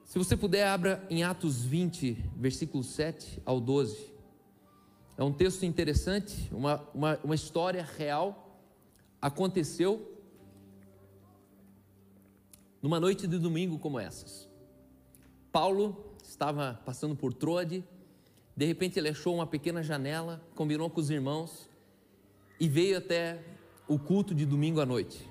[0.04, 4.14] Se você puder, abra em Atos 20, versículo 7 ao 12.
[5.18, 8.60] É um texto interessante, uma, uma, uma história real.
[9.20, 10.15] Aconteceu
[12.86, 14.48] numa noite de domingo como essas.
[15.50, 17.82] Paulo estava passando por Troade,
[18.56, 21.68] de repente ele achou uma pequena janela, combinou com os irmãos
[22.60, 23.42] e veio até
[23.88, 25.28] o culto de domingo à noite.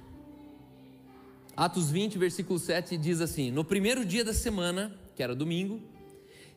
[1.56, 5.80] Atos 20, versículo 7 diz assim: No primeiro dia da semana, que era domingo,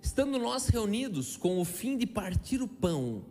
[0.03, 3.23] estando nós reunidos com o fim de partir o pão,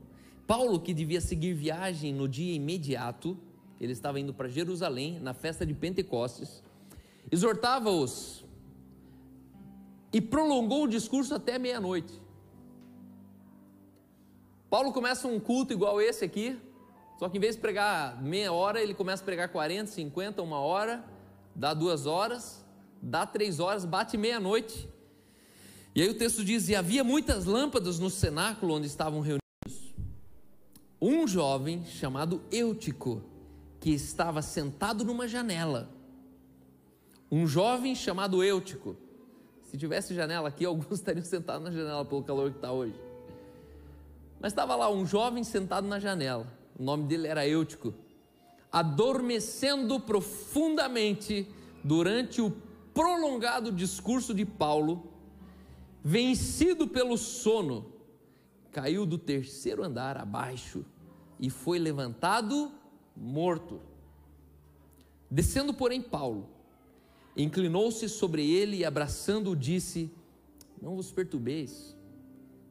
[0.47, 3.37] Paulo, que devia seguir viagem no dia imediato,
[3.77, 6.63] ele estava indo para Jerusalém na festa de Pentecostes,
[7.31, 8.45] exortava-os
[10.11, 12.13] e prolongou o discurso até meia-noite.
[14.69, 16.59] Paulo começa um culto igual esse aqui,
[17.17, 20.59] só que em vez de pregar meia hora, ele começa a pregar 40, 50, uma
[20.59, 21.03] hora,
[21.55, 22.65] dá duas horas,
[23.01, 24.87] dá três horas, bate meia-noite.
[25.95, 29.95] E aí o texto diz: E havia muitas lâmpadas no cenáculo onde estavam reunidos.
[31.01, 33.23] Um jovem chamado Eutico,
[33.79, 35.89] que estava sentado numa janela,
[37.31, 38.95] um jovem chamado Eutico.
[39.63, 42.95] Se tivesse janela aqui, alguns estariam sentados na janela pelo calor que está hoje.
[44.39, 46.47] Mas estava lá um jovem sentado na janela.
[46.77, 47.93] O nome dele era Eutico.
[48.71, 51.47] Adormecendo profundamente
[51.83, 52.51] durante o
[52.93, 55.11] prolongado discurso de Paulo,
[56.03, 57.93] vencido pelo sono,
[58.71, 60.85] caiu do terceiro andar abaixo
[61.39, 62.71] e foi levantado
[63.15, 63.79] morto.
[65.29, 66.49] Descendo, porém, Paulo,
[67.37, 70.11] inclinou-se sobre ele e, abraçando-o, disse:
[70.81, 71.95] Não vos perturbeis,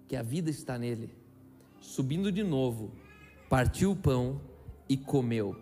[0.09, 1.15] que a vida está nele.
[1.81, 2.91] Subindo de novo,
[3.49, 4.41] partiu o pão
[4.89, 5.57] e comeu.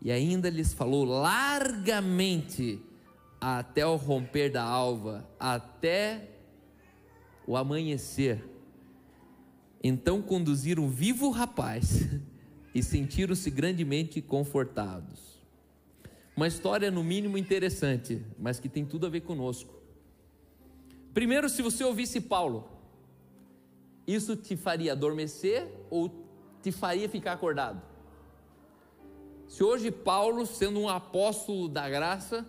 [0.00, 2.80] E ainda lhes falou largamente
[3.38, 6.30] até o romper da alva, até
[7.46, 8.42] o amanhecer.
[9.82, 12.06] Então conduziram vivo o rapaz
[12.74, 15.39] e sentiram-se grandemente confortados.
[16.36, 19.74] Uma história, no mínimo, interessante, mas que tem tudo a ver conosco.
[21.12, 22.68] Primeiro, se você ouvisse Paulo,
[24.06, 26.10] isso te faria adormecer ou
[26.62, 27.82] te faria ficar acordado?
[29.48, 32.46] Se hoje Paulo, sendo um apóstolo da graça,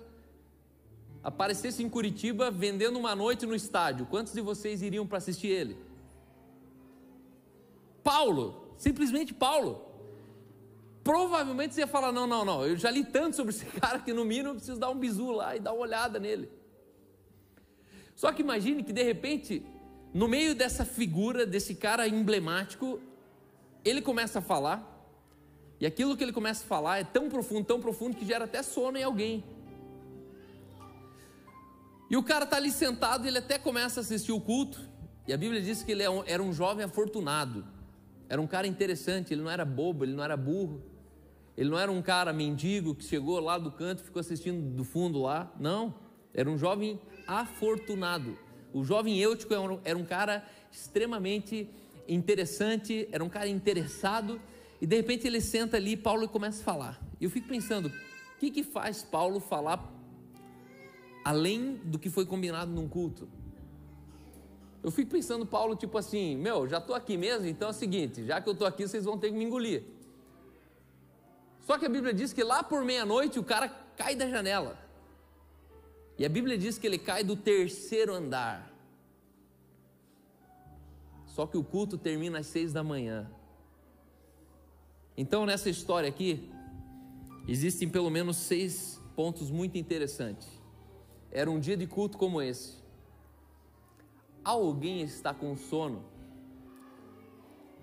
[1.23, 5.77] aparecesse em Curitiba vendendo uma noite no estádio, quantos de vocês iriam para assistir ele?
[8.03, 9.90] Paulo, simplesmente Paulo.
[11.03, 14.13] Provavelmente você ia falar: não, não, não, eu já li tanto sobre esse cara que
[14.13, 16.49] no mínimo eu preciso dar um bisu lá e dar uma olhada nele.
[18.15, 19.65] Só que imagine que de repente,
[20.13, 22.99] no meio dessa figura, desse cara emblemático,
[23.83, 24.87] ele começa a falar,
[25.79, 28.61] e aquilo que ele começa a falar é tão profundo, tão profundo que gera até
[28.61, 29.43] sono em alguém.
[32.11, 34.79] E o cara está ali sentado, ele até começa a assistir o culto,
[35.27, 37.65] e a Bíblia diz que ele é era um jovem afortunado,
[38.29, 40.90] era um cara interessante, ele não era bobo, ele não era burro,
[41.57, 44.83] ele não era um cara mendigo que chegou lá do canto e ficou assistindo do
[44.83, 45.93] fundo lá, não,
[46.33, 48.37] era um jovem afortunado.
[48.73, 51.69] O jovem Eutico era um, cara extremamente
[52.07, 54.39] interessante, era um cara interessado,
[54.79, 57.01] e de repente ele senta ali, Paulo começa a falar.
[57.19, 59.93] E eu fico pensando, o que, que faz Paulo falar
[61.23, 63.27] além do que foi combinado num culto?
[64.81, 68.25] Eu fico pensando, Paulo, tipo assim, meu, já estou aqui mesmo, então é o seguinte,
[68.25, 69.83] já que eu estou aqui, vocês vão ter que me engolir.
[71.71, 74.77] Só que a Bíblia diz que lá por meia-noite o cara cai da janela.
[76.17, 78.69] E a Bíblia diz que ele cai do terceiro andar.
[81.27, 83.31] Só que o culto termina às seis da manhã.
[85.15, 86.51] Então, nessa história aqui,
[87.47, 90.49] existem pelo menos seis pontos muito interessantes.
[91.31, 92.83] Era um dia de culto como esse.
[94.43, 96.03] Alguém está com sono.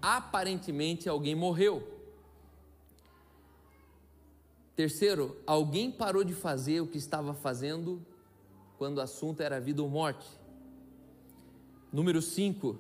[0.03, 1.97] Aparentemente, alguém morreu.
[4.78, 8.00] Terceiro, alguém parou de fazer o que estava fazendo
[8.76, 10.24] quando o assunto era vida ou morte.
[11.92, 12.78] Número 5,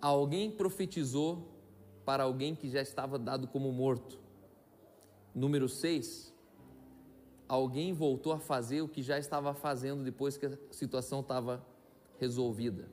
[0.00, 1.46] alguém profetizou
[2.06, 4.18] para alguém que já estava dado como morto.
[5.34, 6.32] Número 6,
[7.46, 11.62] alguém voltou a fazer o que já estava fazendo depois que a situação estava
[12.18, 12.88] resolvida.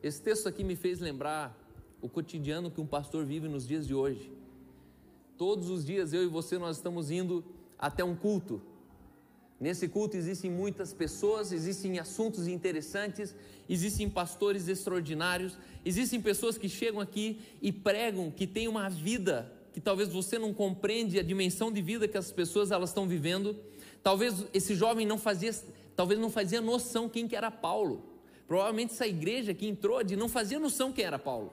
[0.00, 1.58] Esse texto aqui me fez lembrar
[2.00, 4.41] o cotidiano que um pastor vive nos dias de hoje.
[5.36, 7.44] Todos os dias eu e você nós estamos indo
[7.78, 8.62] até um culto.
[9.62, 13.32] Nesse culto existem muitas pessoas, existem assuntos interessantes,
[13.68, 19.80] existem pastores extraordinários, existem pessoas que chegam aqui e pregam que tem uma vida que
[19.80, 23.56] talvez você não compreende a dimensão de vida que as pessoas elas estão vivendo.
[24.02, 25.54] Talvez esse jovem não fazia,
[25.94, 28.04] talvez não fazia noção quem que era Paulo.
[28.48, 31.52] Provavelmente essa igreja que entrou de não fazia noção quem era Paulo.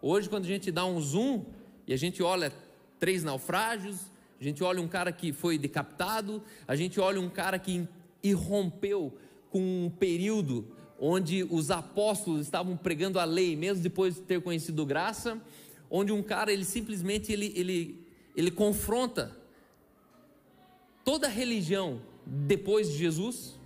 [0.00, 1.44] Hoje quando a gente dá um zoom
[1.86, 2.52] e a gente olha
[3.00, 3.98] três naufrágios,
[4.40, 7.88] a gente olha um cara que foi decapitado, a gente olha um cara que
[8.22, 9.12] irrompeu
[9.50, 10.66] com um período
[10.98, 15.40] onde os apóstolos estavam pregando a lei, mesmo depois de ter conhecido graça,
[15.90, 19.36] onde um cara ele simplesmente ele, ele, ele confronta
[21.04, 23.58] toda a religião depois de Jesus,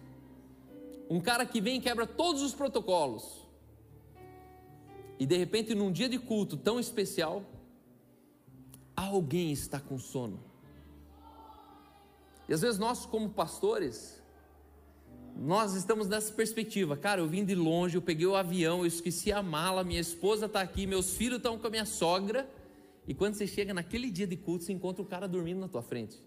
[1.11, 3.45] um cara que vem e quebra todos os protocolos,
[5.19, 7.45] e de repente num dia de culto tão especial,
[8.97, 10.41] alguém está com sono.
[12.49, 14.23] E às vezes nós, como pastores,
[15.37, 16.97] nós estamos nessa perspectiva.
[16.97, 20.47] Cara, eu vim de longe, eu peguei o avião, eu esqueci a mala, minha esposa
[20.47, 22.49] está aqui, meus filhos estão com a minha sogra.
[23.07, 25.83] E quando você chega naquele dia de culto, você encontra o cara dormindo na tua
[25.83, 26.23] frente.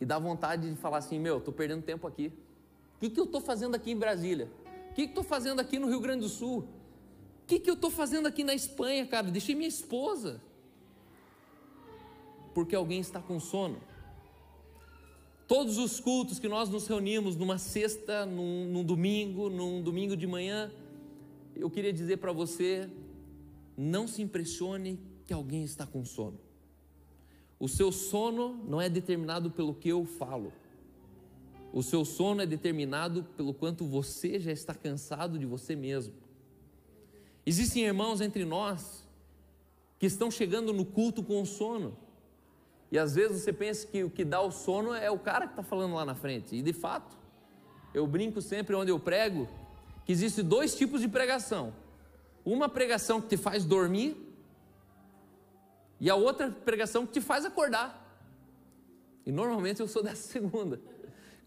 [0.00, 2.32] E dá vontade de falar assim: Meu, estou perdendo tempo aqui.
[2.96, 4.50] O que, que eu estou fazendo aqui em Brasília?
[4.90, 6.60] O que, estou fazendo aqui no Rio Grande do Sul?
[6.60, 9.30] O que, que eu estou fazendo aqui na Espanha, cara?
[9.30, 10.40] Deixei minha esposa
[12.58, 13.78] porque alguém está com sono.
[15.46, 20.26] Todos os cultos que nós nos reunimos numa sexta, num, num domingo, num domingo de
[20.26, 20.68] manhã,
[21.54, 22.90] eu queria dizer para você:
[23.76, 26.36] não se impressione que alguém está com sono.
[27.60, 30.52] O seu sono não é determinado pelo que eu falo.
[31.72, 36.12] O seu sono é determinado pelo quanto você já está cansado de você mesmo.
[37.46, 39.06] Existem irmãos entre nós
[39.96, 42.07] que estão chegando no culto com sono.
[42.90, 45.52] E às vezes você pensa que o que dá o sono é o cara que
[45.52, 46.56] está falando lá na frente.
[46.56, 47.16] E de fato,
[47.92, 49.48] eu brinco sempre onde eu prego
[50.04, 51.72] que existe dois tipos de pregação.
[52.44, 54.16] Uma pregação que te faz dormir
[56.00, 58.06] e a outra pregação que te faz acordar.
[59.26, 60.80] E normalmente eu sou dessa segunda.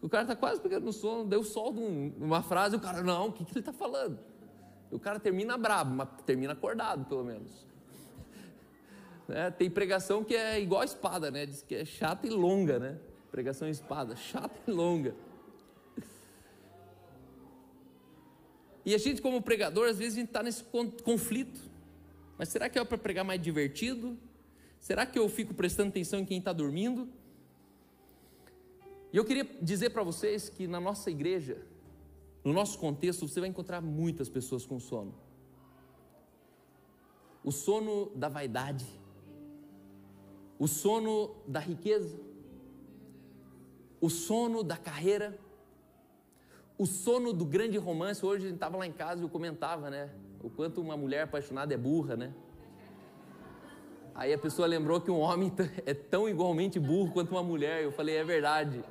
[0.00, 3.32] O cara está quase pegando no sono, deu solto uma frase, o cara, não, o
[3.32, 4.18] que, que ele está falando?
[4.90, 7.71] O cara termina brabo, mas termina acordado, pelo menos.
[9.28, 11.46] É, tem pregação que é igual a espada, né?
[11.46, 12.98] Diz que é chata e longa, né?
[13.30, 15.14] Pregação espada, chata e longa.
[18.84, 20.64] E a gente, como pregador, às vezes a gente está nesse
[21.04, 21.60] conflito.
[22.36, 24.18] Mas será que é para pregar mais divertido?
[24.80, 27.08] Será que eu fico prestando atenção em quem está dormindo?
[29.12, 31.64] E eu queria dizer para vocês que na nossa igreja,
[32.42, 35.14] no nosso contexto, você vai encontrar muitas pessoas com sono.
[37.44, 38.86] O sono da vaidade,
[40.62, 42.16] o sono da riqueza,
[44.00, 45.36] o sono da carreira,
[46.78, 48.24] o sono do grande romance.
[48.24, 50.08] Hoje gente estava lá em casa e eu comentava, né?
[50.40, 52.32] O quanto uma mulher apaixonada é burra, né?
[54.14, 55.52] Aí a pessoa lembrou que um homem
[55.84, 57.82] é tão igualmente burro quanto uma mulher.
[57.82, 58.84] Eu falei, é verdade.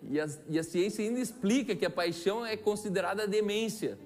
[0.00, 3.98] E a, e a ciência ainda explica que a paixão é considerada demência.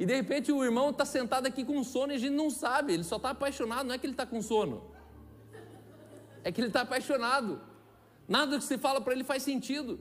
[0.00, 2.94] E de repente o irmão está sentado aqui com sono e a gente não sabe,
[2.94, 4.82] ele só está apaixonado, não é que ele está com sono,
[6.42, 7.60] é que ele está apaixonado.
[8.26, 10.00] Nada que você fala para ele faz sentido.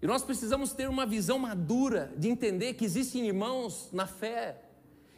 [0.00, 4.62] E nós precisamos ter uma visão madura de entender que existem irmãos na fé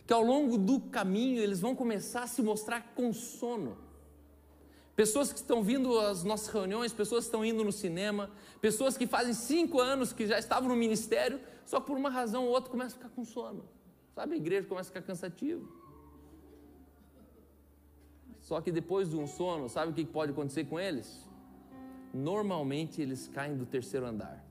[0.05, 3.79] que ao longo do caminho eles vão começar a se mostrar com sono.
[4.97, 8.31] Pessoas que estão vindo às nossas reuniões, pessoas que estão indo no cinema,
[8.61, 12.45] pessoas que fazem cinco anos que já estavam no ministério, só que por uma razão
[12.45, 13.65] ou outra começam a ficar com sono.
[14.15, 15.67] Sabe, a igreja começa a ficar cansativa.
[18.41, 21.29] Só que depois de um sono, sabe o que pode acontecer com eles?
[22.13, 24.45] Normalmente eles caem do terceiro andar.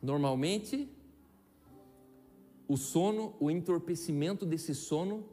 [0.00, 0.88] Normalmente,
[2.68, 5.24] o sono, o entorpecimento desse sono,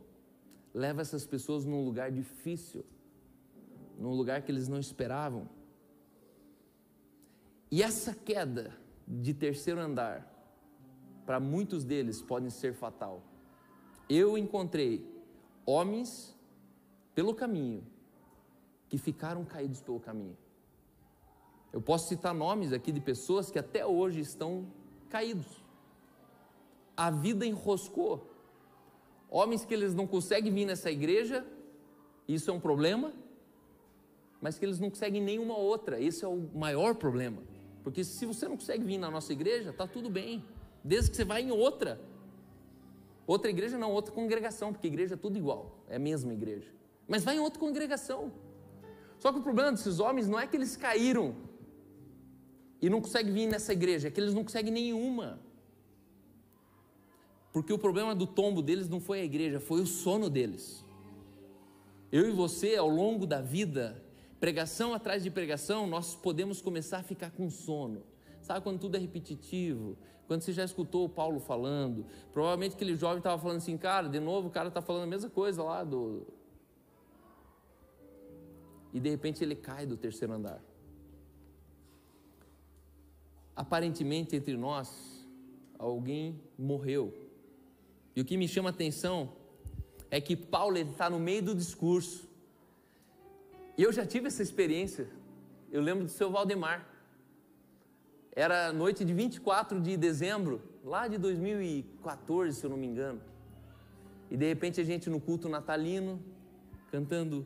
[0.73, 2.85] leva essas pessoas num lugar difícil,
[3.97, 5.49] num lugar que eles não esperavam.
[7.69, 8.75] E essa queda
[9.07, 10.33] de terceiro andar,
[11.25, 13.23] para muitos deles, pode ser fatal.
[14.09, 15.05] Eu encontrei
[15.65, 16.35] homens
[17.13, 17.85] pelo caminho
[18.87, 20.37] que ficaram caídos pelo caminho.
[21.73, 24.67] Eu posso citar nomes aqui de pessoas que até hoje estão
[25.09, 25.63] caídos.
[26.95, 28.36] A vida enroscou.
[29.29, 31.45] Homens que eles não conseguem vir nessa igreja,
[32.27, 33.13] isso é um problema,
[34.41, 37.41] mas que eles não conseguem nenhuma outra, esse é o maior problema.
[37.83, 40.43] Porque se você não consegue vir na nossa igreja, está tudo bem,
[40.83, 41.99] desde que você vá em outra.
[43.25, 46.71] Outra igreja não, outra congregação, porque igreja é tudo igual, é a mesma igreja.
[47.07, 48.31] Mas vai em outra congregação.
[49.19, 51.35] Só que o problema desses homens não é que eles caíram
[52.81, 55.39] e não conseguem vir nessa igreja, é que eles não conseguem nenhuma.
[57.57, 60.85] Porque o problema do tombo deles não foi a igreja, foi o sono deles.
[62.11, 63.99] Eu e você, ao longo da vida,
[64.39, 68.03] pregação atrás de pregação, nós podemos começar a ficar com sono.
[68.43, 69.97] Sabe quando tudo é repetitivo?
[70.27, 74.19] Quando você já escutou o Paulo falando, provavelmente aquele jovem estava falando assim, cara, de
[74.19, 76.27] novo o cara está falando a mesma coisa lá do.
[78.93, 80.61] E de repente ele cai do terceiro andar
[83.55, 85.27] aparentemente entre nós,
[85.79, 87.26] alguém morreu.
[88.17, 89.31] E o que me chama a atenção
[90.09, 92.27] é que Paulo está no meio do discurso.
[93.77, 95.07] E eu já tive essa experiência.
[95.71, 96.83] Eu lembro do seu Valdemar.
[98.31, 103.21] Era noite de 24 de dezembro, lá de 2014, se eu não me engano.
[104.31, 106.19] E de repente a gente no culto natalino,
[106.89, 107.45] cantando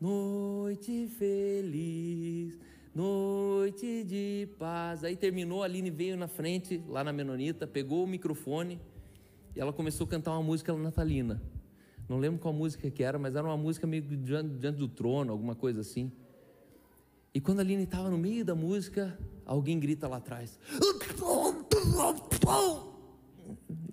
[0.00, 2.58] Noite feliz,
[2.94, 5.04] Noite de paz.
[5.04, 8.80] Aí terminou, a Aline veio na frente, lá na Menonita, pegou o microfone
[9.54, 11.42] e ela começou a cantar uma música natalina.
[12.08, 15.30] Não lembro qual música que era, mas era uma música meio diante, diante do trono,
[15.30, 16.10] alguma coisa assim.
[17.32, 20.58] E quando a Aline estava no meio da música, alguém grita lá atrás.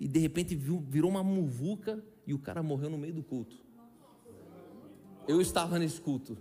[0.00, 3.56] E de repente virou uma muvuca e o cara morreu no meio do culto.
[5.26, 6.36] Eu estava nesse culto.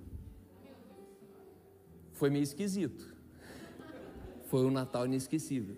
[2.13, 3.15] Foi meio esquisito.
[4.47, 5.76] Foi um Natal inesquecível.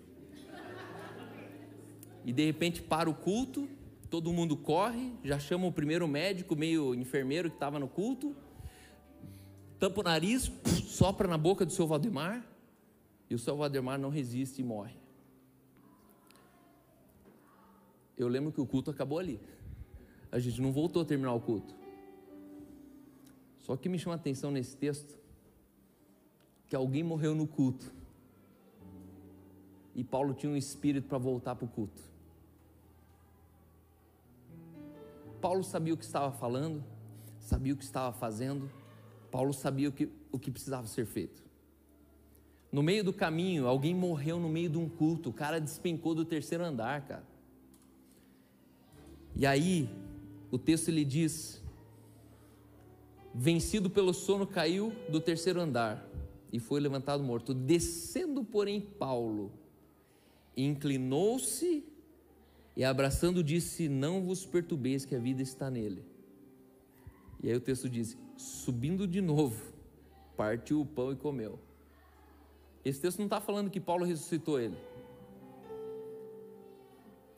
[2.24, 3.68] E de repente para o culto
[4.10, 8.34] todo mundo corre, já chama o primeiro médico, meio enfermeiro que estava no culto,
[9.78, 10.50] tampa o nariz,
[10.84, 12.44] sopra na boca do seu Valdemar,
[13.30, 14.96] e o seu Valdemar não resiste e morre.
[18.18, 19.40] Eu lembro que o culto acabou ali.
[20.32, 21.74] A gente não voltou a terminar o culto.
[23.60, 25.16] Só que me chama a atenção nesse texto
[26.66, 27.90] que alguém morreu no culto.
[29.94, 32.09] E Paulo tinha um espírito para voltar para o culto.
[35.40, 36.84] Paulo sabia o que estava falando,
[37.38, 38.70] sabia o que estava fazendo,
[39.30, 41.42] Paulo sabia o que, o que precisava ser feito.
[42.70, 46.24] No meio do caminho, alguém morreu no meio de um culto, o cara despencou do
[46.24, 47.24] terceiro andar, cara.
[49.34, 49.88] E aí,
[50.50, 51.62] o texto lhe diz:
[53.34, 56.06] vencido pelo sono, caiu do terceiro andar
[56.52, 57.54] e foi levantado morto.
[57.54, 59.52] Descendo, porém, Paulo
[60.56, 61.84] inclinou-se
[62.76, 66.04] e, abraçando, disse: Não vos perturbeis, que a vida está nele.
[67.42, 69.72] E aí o texto diz: Subindo de novo,
[70.36, 71.58] partiu o pão e comeu.
[72.84, 74.76] Esse texto não está falando que Paulo ressuscitou ele.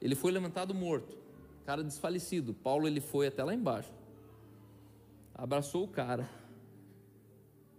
[0.01, 1.23] Ele foi levantado morto
[1.65, 2.53] cara desfalecido.
[2.53, 3.93] Paulo ele foi até lá embaixo,
[5.35, 6.29] abraçou o cara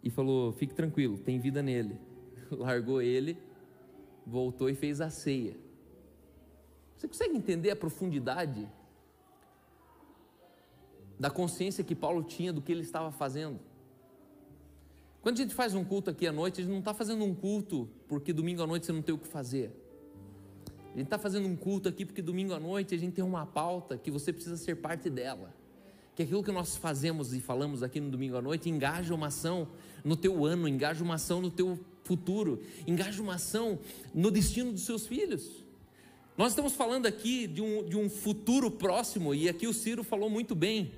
[0.01, 1.97] e falou: Fique tranquilo, tem vida nele.
[2.51, 3.37] Largou ele,
[4.25, 5.55] voltou e fez a ceia.
[6.97, 8.67] Você consegue entender a profundidade
[11.19, 13.59] da consciência que Paulo tinha do que ele estava fazendo?
[15.21, 17.33] Quando a gente faz um culto aqui à noite, a gente não está fazendo um
[17.33, 19.71] culto porque domingo à noite você não tem o que fazer.
[20.93, 23.45] A gente está fazendo um culto aqui porque domingo à noite a gente tem uma
[23.45, 25.55] pauta que você precisa ser parte dela.
[26.13, 29.69] Que aquilo que nós fazemos e falamos aqui no domingo à noite engaja uma ação
[30.03, 33.79] no teu ano, engaja uma ação no teu futuro, engaja uma ação
[34.13, 35.62] no destino dos seus filhos.
[36.35, 40.29] Nós estamos falando aqui de um, de um futuro próximo, e aqui o Ciro falou
[40.31, 40.91] muito bem.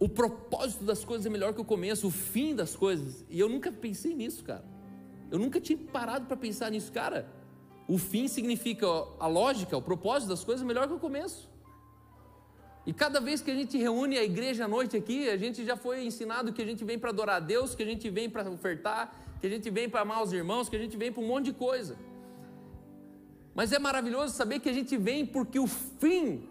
[0.00, 3.24] O propósito das coisas é melhor que o começo, o fim das coisas.
[3.30, 4.64] E eu nunca pensei nisso, cara.
[5.30, 7.28] Eu nunca tinha parado para pensar nisso, cara.
[7.86, 8.86] O fim significa
[9.20, 11.48] a lógica, o propósito das coisas melhor que o começo.
[12.84, 15.76] E cada vez que a gente reúne a igreja à noite aqui, a gente já
[15.76, 18.50] foi ensinado que a gente vem para adorar a Deus, que a gente vem para
[18.50, 21.26] ofertar, que a gente vem para amar os irmãos, que a gente vem para um
[21.28, 21.96] monte de coisa.
[23.54, 26.48] Mas é maravilhoso saber que a gente vem porque o fim,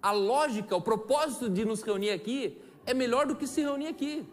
[0.00, 4.26] a lógica, o propósito de nos reunir aqui é melhor do que se reunir aqui.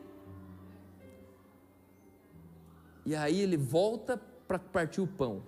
[3.05, 5.43] E aí ele volta para partir o pão.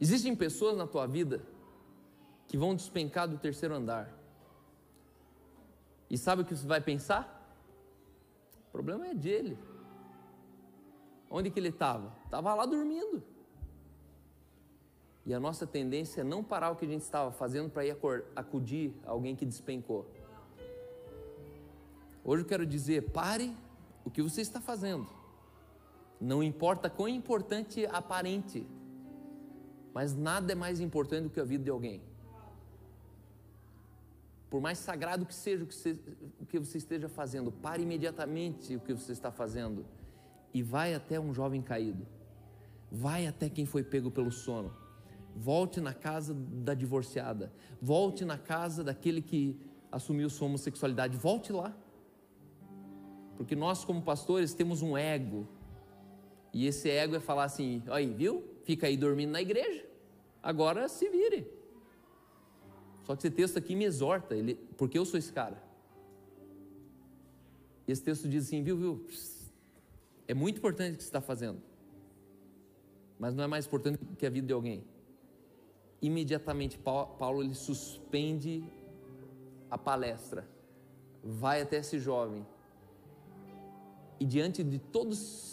[0.00, 1.42] Existem pessoas na tua vida
[2.48, 4.10] que vão despencar do terceiro andar.
[6.08, 7.36] E sabe o que você vai pensar?
[8.68, 9.58] O problema é dele.
[11.28, 12.12] Onde que ele estava?
[12.24, 13.22] Estava lá dormindo.
[15.30, 17.96] E a nossa tendência é não parar o que a gente estava fazendo para ir
[18.36, 20.06] acudir alguém que despencou.
[22.24, 23.56] Hoje eu quero dizer: pare
[24.04, 25.06] o que você está fazendo.
[26.20, 28.66] Não importa quão importante aparente
[29.92, 32.00] mas nada é mais importante do que a vida de alguém.
[34.48, 39.12] Por mais sagrado que seja o que, você, esteja fazendo, pare imediatamente o que você
[39.12, 39.84] está fazendo
[40.52, 42.06] e vai até um jovem caído.
[42.90, 44.74] Vai até quem foi pego pelo sono.
[45.34, 47.52] Volte na casa da divorciada.
[47.80, 49.58] Volte na casa daquele que
[49.90, 51.16] assumiu sua homossexualidade.
[51.16, 51.76] Volte lá.
[53.36, 55.48] Porque nós, como pastores, temos um ego.
[56.52, 58.50] E esse ego é falar assim: aí, viu?
[58.70, 59.84] fica aí dormindo na igreja,
[60.42, 61.46] agora se vire.
[63.04, 65.60] Só que esse texto aqui me exorta, ele, porque eu sou esse cara.
[67.88, 69.06] Esse texto diz assim, viu, viu?
[70.28, 71.60] É muito importante o que você está fazendo,
[73.18, 74.84] mas não é mais importante que a vida de alguém.
[76.02, 78.64] Imediatamente, Paulo ele suspende
[79.70, 80.48] a palestra,
[81.22, 82.46] vai até esse jovem,
[84.18, 85.50] e diante de todos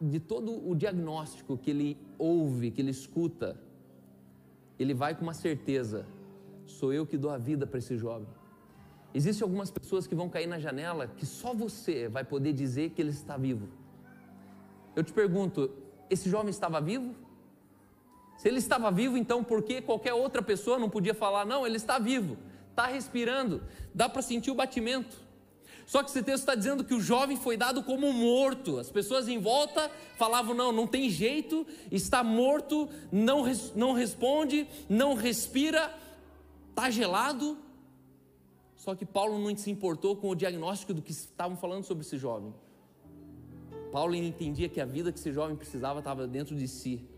[0.00, 3.58] de todo o diagnóstico que ele ouve, que ele escuta,
[4.78, 6.06] ele vai com uma certeza:
[6.66, 8.28] sou eu que dou a vida para esse jovem.
[9.14, 13.00] Existem algumas pessoas que vão cair na janela que só você vai poder dizer que
[13.00, 13.68] ele está vivo.
[14.94, 15.70] Eu te pergunto:
[16.10, 17.14] esse jovem estava vivo?
[18.36, 21.44] Se ele estava vivo, então por que qualquer outra pessoa não podia falar?
[21.44, 22.36] Não, ele está vivo,
[22.70, 23.62] está respirando,
[23.94, 25.24] dá para sentir o batimento.
[25.86, 28.78] Só que esse texto está dizendo que o jovem foi dado como morto.
[28.78, 35.14] As pessoas em volta falavam: não, não tem jeito, está morto, não, não responde, não
[35.14, 35.94] respira,
[36.70, 37.58] está gelado.
[38.76, 42.18] Só que Paulo não se importou com o diagnóstico do que estavam falando sobre esse
[42.18, 42.52] jovem.
[43.90, 47.08] Paulo entendia que a vida que esse jovem precisava estava dentro de si.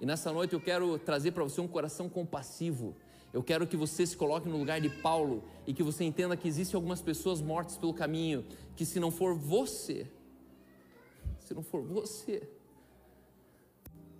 [0.00, 2.96] E nessa noite eu quero trazer para você um coração compassivo.
[3.32, 6.48] Eu quero que você se coloque no lugar de Paulo e que você entenda que
[6.48, 8.44] existem algumas pessoas mortas pelo caminho,
[8.74, 10.10] que se não for você,
[11.38, 12.48] se não for você,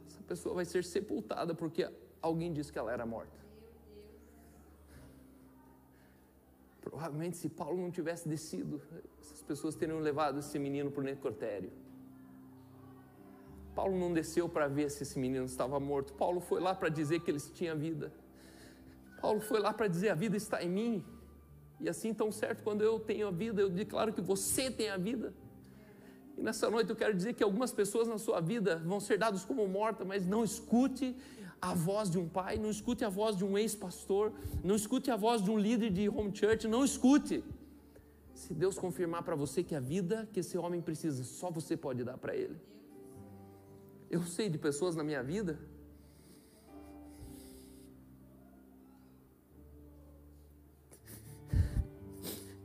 [0.06, 3.40] essa pessoa vai ser sepultada porque alguém disse que ela era morta.
[6.82, 8.80] Provavelmente, se Paulo não tivesse descido,
[9.20, 11.72] essas pessoas teriam levado esse menino para o necrotério.
[13.80, 16.12] Paulo não desceu para ver se esse menino estava morto.
[16.12, 18.12] Paulo foi lá para dizer que ele tinha vida.
[19.22, 21.04] Paulo foi lá para dizer: a vida está em mim.
[21.80, 24.98] E assim, tão certo, quando eu tenho a vida, eu declaro que você tem a
[24.98, 25.32] vida.
[26.36, 29.46] E nessa noite eu quero dizer que algumas pessoas na sua vida vão ser dadas
[29.46, 31.16] como mortas, mas não escute
[31.58, 34.30] a voz de um pai, não escute a voz de um ex-pastor,
[34.62, 37.42] não escute a voz de um líder de home church, não escute.
[38.34, 42.04] Se Deus confirmar para você que a vida que esse homem precisa, só você pode
[42.04, 42.58] dar para ele.
[44.10, 45.56] Eu sei de pessoas na minha vida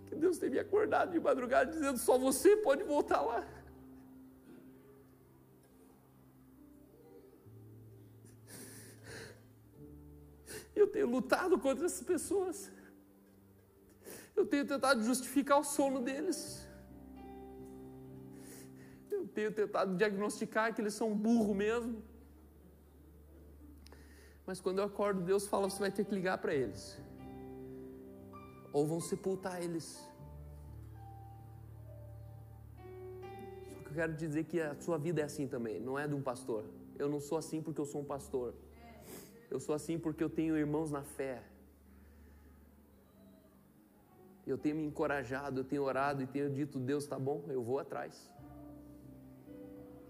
[0.08, 3.48] que Deus tem me acordado de madrugada dizendo só você pode voltar lá.
[10.76, 12.72] Eu tenho lutado contra essas pessoas.
[14.36, 16.65] Eu tenho tentado justificar o sono deles.
[19.34, 22.02] Tenho tentado diagnosticar que eles são burro mesmo.
[24.46, 27.00] Mas quando eu acordo, Deus fala: você vai ter que ligar para eles.
[28.72, 30.08] Ou vão sepultar eles.
[33.74, 36.14] Só que eu quero dizer que a sua vida é assim também, não é de
[36.14, 36.66] um pastor.
[36.98, 38.54] Eu não sou assim porque eu sou um pastor.
[39.50, 41.42] Eu sou assim porque eu tenho irmãos na fé.
[44.46, 47.80] Eu tenho me encorajado, eu tenho orado e tenho dito: Deus, tá bom, eu vou
[47.80, 48.30] atrás.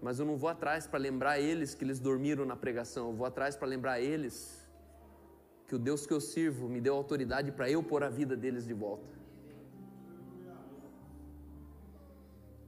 [0.06, 3.26] Mas eu não vou atrás para lembrar eles que eles dormiram na pregação, eu vou
[3.26, 4.34] atrás para lembrar eles
[5.66, 8.64] que o Deus que eu sirvo me deu autoridade para eu pôr a vida deles
[8.64, 9.12] de volta.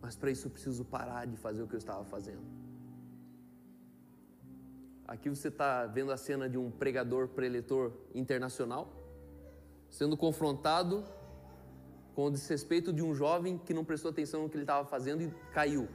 [0.03, 2.43] Mas para isso eu preciso parar de fazer o que eu estava fazendo.
[5.07, 8.93] Aqui você está vendo a cena de um pregador preletor internacional
[9.89, 11.05] sendo confrontado
[12.17, 15.23] com o desrespeito de um jovem que não prestou atenção no que ele estava fazendo
[15.23, 15.89] e caiu.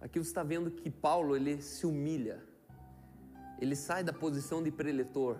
[0.00, 2.42] Aqui você está vendo que Paulo ele se humilha,
[3.58, 5.38] ele sai da posição de preletor,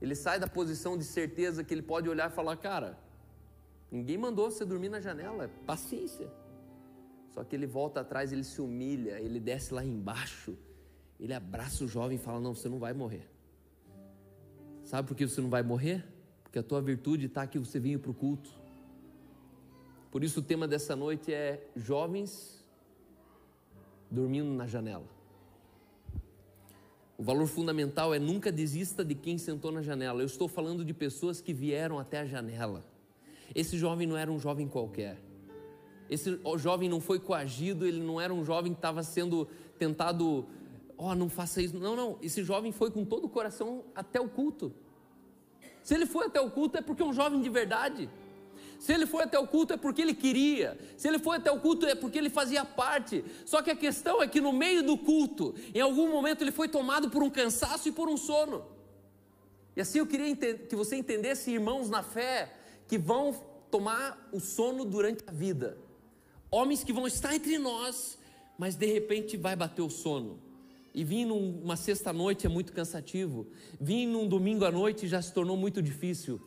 [0.00, 2.98] ele sai da posição de certeza que ele pode olhar e falar: Cara,
[3.90, 6.30] ninguém mandou você dormir na janela, paciência.
[7.30, 10.56] Só que ele volta atrás, ele se humilha, ele desce lá embaixo,
[11.18, 13.28] ele abraça o jovem e fala: Não, você não vai morrer.
[14.84, 16.04] Sabe por que você não vai morrer?
[16.42, 18.50] Porque a tua virtude está que você vinha para o culto.
[20.10, 22.63] Por isso o tema dessa noite é jovens
[24.14, 25.04] dormindo na janela.
[27.18, 30.22] O valor fundamental é nunca desista de quem sentou na janela.
[30.22, 32.84] Eu estou falando de pessoas que vieram até a janela.
[33.54, 35.18] Esse jovem não era um jovem qualquer.
[36.08, 39.48] Esse jovem não foi coagido, ele não era um jovem que estava sendo
[39.78, 40.46] tentado,
[40.98, 41.78] ó, oh, não faça isso.
[41.78, 42.18] Não, não.
[42.20, 44.72] Esse jovem foi com todo o coração até o culto.
[45.82, 48.08] Se ele foi até o culto é porque é um jovem de verdade.
[48.78, 50.78] Se ele foi até o culto é porque ele queria.
[50.96, 53.24] Se ele foi até o culto é porque ele fazia parte.
[53.44, 56.68] Só que a questão é que no meio do culto, em algum momento ele foi
[56.68, 58.64] tomado por um cansaço e por um sono.
[59.76, 62.54] E assim eu queria que você entendesse, irmãos na fé,
[62.86, 63.34] que vão
[63.70, 65.84] tomar o sono durante a vida
[66.54, 68.16] homens que vão estar entre nós,
[68.56, 70.38] mas de repente vai bater o sono.
[70.94, 73.48] E vir numa sexta-noite é muito cansativo.
[73.80, 76.40] Vir num domingo à noite já se tornou muito difícil.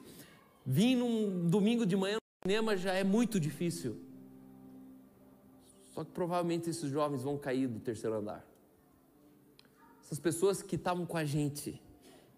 [0.70, 3.95] Vir num domingo de manhã no cinema já é muito difícil.
[5.93, 8.45] Só que provavelmente esses jovens vão cair do terceiro andar.
[10.03, 11.82] Essas pessoas que estavam com a gente,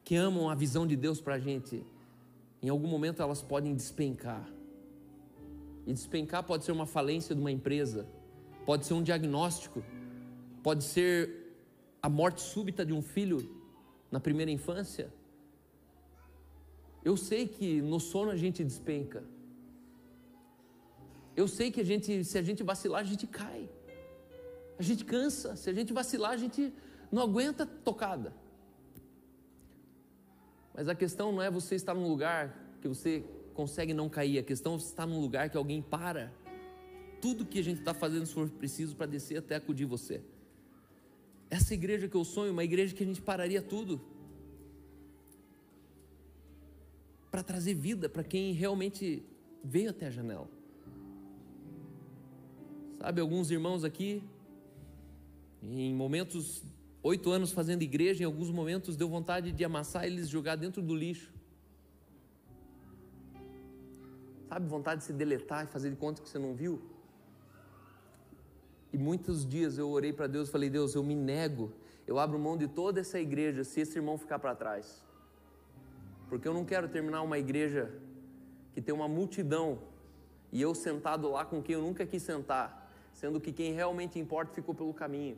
[0.04, 1.84] que amam a visão de Deus para a gente,
[2.62, 4.48] em algum momento elas podem despencar.
[5.88, 8.08] E despencar pode ser uma falência de uma empresa,
[8.64, 9.84] pode ser um diagnóstico,
[10.62, 11.52] pode ser
[12.00, 13.58] a morte súbita de um filho
[14.12, 15.12] na primeira infância.
[17.04, 19.24] Eu sei que no sono a gente despenca.
[21.36, 23.70] Eu sei que a gente, se a gente vacilar, a gente cai.
[24.78, 25.56] A gente cansa.
[25.56, 26.74] Se a gente vacilar, a gente
[27.12, 28.34] não aguenta tocada.
[30.74, 33.24] Mas a questão não é você estar num lugar que você
[33.54, 34.40] consegue não cair.
[34.40, 36.32] A questão é estar num lugar que alguém para
[37.22, 40.22] tudo que a gente está fazendo se for preciso para descer até acudir você.
[41.50, 44.00] Essa igreja que eu sonho, uma igreja que a gente pararia tudo
[47.32, 49.24] para trazer vida para quem realmente
[49.64, 50.50] veio até a janela.
[53.00, 54.24] Sabe, alguns irmãos aqui,
[55.64, 56.64] em momentos
[57.02, 60.96] oito anos fazendo igreja, em alguns momentos deu vontade de amassar eles jogar dentro do
[60.96, 61.32] lixo.
[64.50, 66.82] Sabe, vontade de se deletar e fazer de conta que você não viu?
[68.92, 71.72] E muitos dias eu orei para Deus e falei: Deus, eu me nego,
[72.08, 75.06] eu abro mão de toda essa igreja se esse irmão ficar para trás.
[76.30, 77.92] Porque eu não quero terminar uma igreja
[78.74, 79.80] que tem uma multidão
[80.52, 84.54] e eu sentado lá com quem eu nunca quis sentar, sendo que quem realmente importa
[84.54, 85.38] ficou pelo caminho.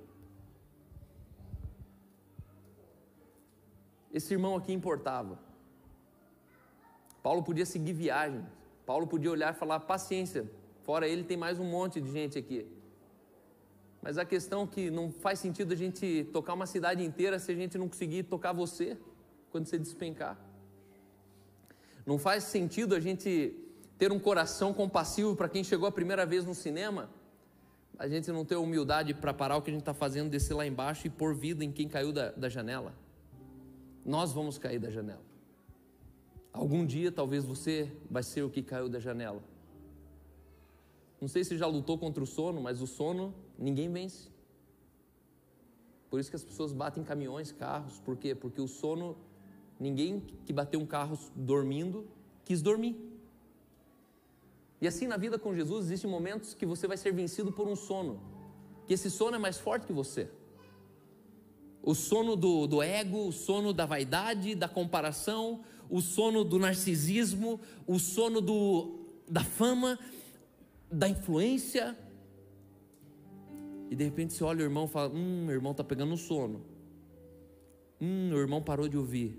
[4.14, 5.40] Esse irmão aqui importava.
[7.24, 8.46] Paulo podia seguir viagem.
[8.86, 10.50] Paulo podia olhar e falar: paciência,
[10.84, 12.68] fora ele tem mais um monte de gente aqui.
[14.02, 17.52] Mas a questão é que não faz sentido a gente tocar uma cidade inteira se
[17.52, 18.98] a gente não conseguir tocar você
[19.52, 20.51] quando você despencar.
[22.06, 23.56] Não faz sentido a gente
[23.98, 27.10] ter um coração compassivo para quem chegou a primeira vez no cinema,
[27.98, 30.66] a gente não ter humildade para parar o que a gente está fazendo, descer lá
[30.66, 32.96] embaixo e pôr vida em quem caiu da, da janela.
[34.04, 35.22] Nós vamos cair da janela.
[36.52, 39.42] Algum dia talvez você vai ser o que caiu da janela.
[41.22, 44.28] Não sei se já lutou contra o sono, mas o sono ninguém vence.
[46.10, 48.00] Por isso que as pessoas batem caminhões, carros.
[48.00, 48.34] Por quê?
[48.34, 49.16] Porque o sono,
[49.82, 52.08] ninguém que bateu um carro dormindo
[52.46, 52.96] quis dormir.
[54.80, 57.76] E assim na vida com Jesus existem momentos que você vai ser vencido por um
[57.76, 58.20] sono,
[58.88, 60.30] que esse sono é mais forte que você
[61.84, 67.60] o sono do, do ego, o sono da vaidade, da comparação, o sono do narcisismo,
[67.88, 69.98] o sono do, da fama,
[70.92, 71.98] da influência.
[73.90, 76.62] E de repente você olha o irmão e fala: Hum, o irmão está pegando sono.
[78.00, 79.38] Hum, o irmão parou de ouvir.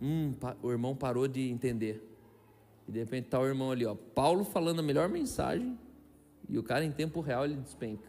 [0.00, 0.32] Hum,
[0.62, 2.02] o irmão parou de entender.
[2.86, 5.78] E de repente está o irmão ali, ó, Paulo falando a melhor mensagem,
[6.48, 8.08] e o cara em tempo real ele despenca.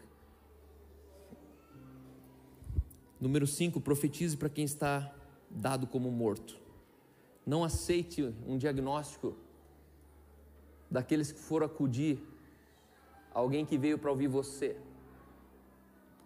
[3.20, 5.14] Número 5, profetize para quem está
[5.50, 6.58] dado como morto.
[7.44, 9.36] Não aceite um diagnóstico
[10.90, 12.18] daqueles que foram acudir
[13.34, 14.76] alguém que veio para ouvir você.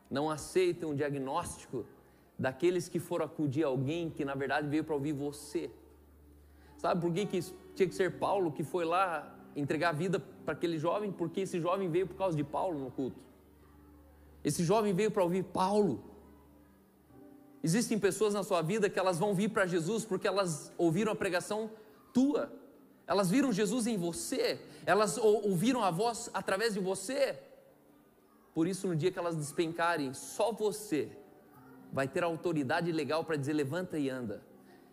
[0.09, 1.85] Não aceite um diagnóstico
[2.39, 5.71] daqueles que foram acudir alguém que na verdade veio para ouvir você.
[6.77, 7.41] Sabe por que, que
[7.75, 11.13] tinha que ser Paulo que foi lá entregar a vida para aquele jovem?
[11.13, 13.19] Porque esse jovem veio por causa de Paulo no culto.
[14.43, 16.05] Esse jovem veio para ouvir Paulo.
[17.63, 21.17] Existem pessoas na sua vida que elas vão vir para Jesus porque elas ouviram a
[21.17, 21.71] pregação
[22.13, 22.53] tua.
[23.07, 27.39] Elas viram Jesus em você, elas ouviram a voz através de você.
[28.55, 31.11] Por isso, no dia que elas despencarem, só você
[31.95, 34.43] vai ter autoridade legal para dizer: levanta e anda,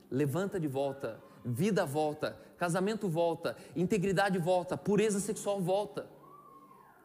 [0.10, 6.08] levanta de volta, vida volta, casamento volta, integridade volta, pureza sexual volta.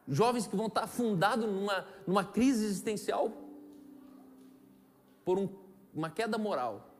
[0.06, 3.32] Jovens que vão estar afundados numa, numa crise existencial
[5.24, 5.48] por um,
[5.94, 6.90] uma queda moral.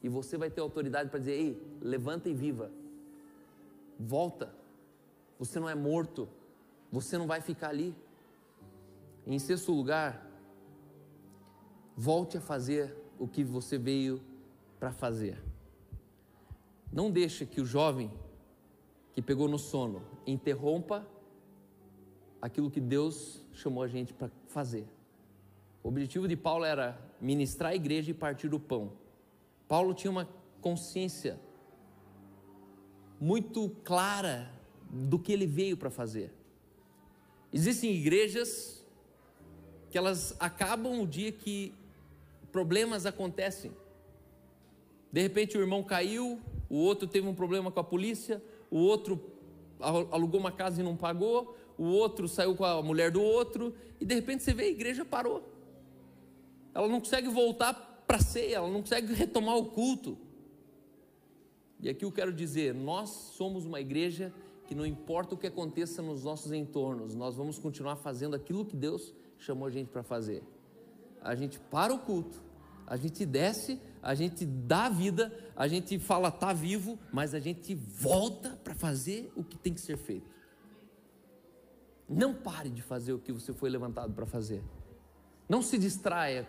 [0.00, 2.70] E você vai ter autoridade para dizer: ei, levanta e viva.
[3.98, 4.54] Volta.
[5.36, 6.28] Você não é morto.
[6.92, 7.92] Você não vai ficar ali.
[9.26, 10.29] Em sexto lugar,
[12.00, 14.22] volte a fazer o que você veio
[14.78, 15.38] para fazer.
[16.90, 18.10] Não deixe que o jovem
[19.12, 21.06] que pegou no sono interrompa
[22.40, 24.88] aquilo que Deus chamou a gente para fazer.
[25.82, 28.92] O objetivo de Paulo era ministrar a igreja e partir o pão.
[29.68, 30.26] Paulo tinha uma
[30.62, 31.38] consciência
[33.20, 34.50] muito clara
[34.90, 36.32] do que ele veio para fazer.
[37.52, 38.82] Existem igrejas
[39.90, 41.74] que elas acabam o dia que
[42.52, 43.72] problemas acontecem.
[45.12, 49.20] De repente o irmão caiu, o outro teve um problema com a polícia, o outro
[49.80, 54.04] alugou uma casa e não pagou, o outro saiu com a mulher do outro, e
[54.04, 55.42] de repente você vê a igreja parou
[56.74, 60.16] ela não consegue voltar para a ceia, ela não consegue retomar o culto.
[61.80, 64.32] E aqui eu quero dizer: nós somos uma igreja
[64.66, 68.76] que não importa o que aconteça nos nossos entornos, nós vamos continuar fazendo aquilo que
[68.76, 70.42] Deus chamou a gente para fazer.
[71.22, 72.42] A gente para o culto,
[72.86, 77.38] a gente desce, a gente dá a vida, a gente fala tá vivo, mas a
[77.38, 80.28] gente volta para fazer o que tem que ser feito.
[82.08, 84.62] Não pare de fazer o que você foi levantado para fazer.
[85.48, 86.48] Não se distraia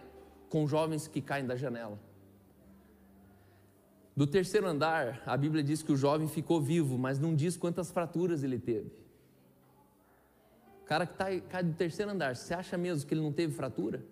[0.49, 1.99] com jovens que caem da janela.
[4.15, 7.91] Do terceiro andar, a Bíblia diz que o jovem ficou vivo, mas não diz quantas
[7.91, 8.91] fraturas ele teve.
[10.81, 13.53] O cara que tá, cai do terceiro andar, você acha mesmo que ele não teve
[13.53, 14.03] fratura?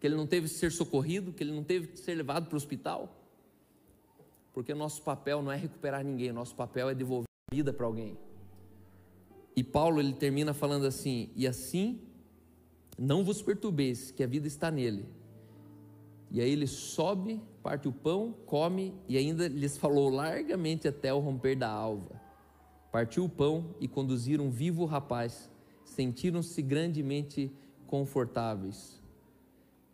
[0.00, 1.32] Que ele não teve que ser socorrido?
[1.32, 3.14] Que ele não teve que ser levado para o hospital?
[4.52, 8.16] Porque o nosso papel não é recuperar ninguém, nosso papel é devolver vida para alguém.
[9.56, 12.00] E Paulo ele termina falando assim: E assim
[12.98, 15.06] não vos perturbeis, que a vida está nele,
[16.30, 21.20] E aí ele sobe, parte o pão, come e ainda lhes falou largamente até o
[21.20, 22.20] romper da alva.
[22.92, 25.50] Partiu o pão e conduziram vivo o rapaz.
[25.84, 27.50] Sentiram-se grandemente
[27.86, 28.97] confortáveis.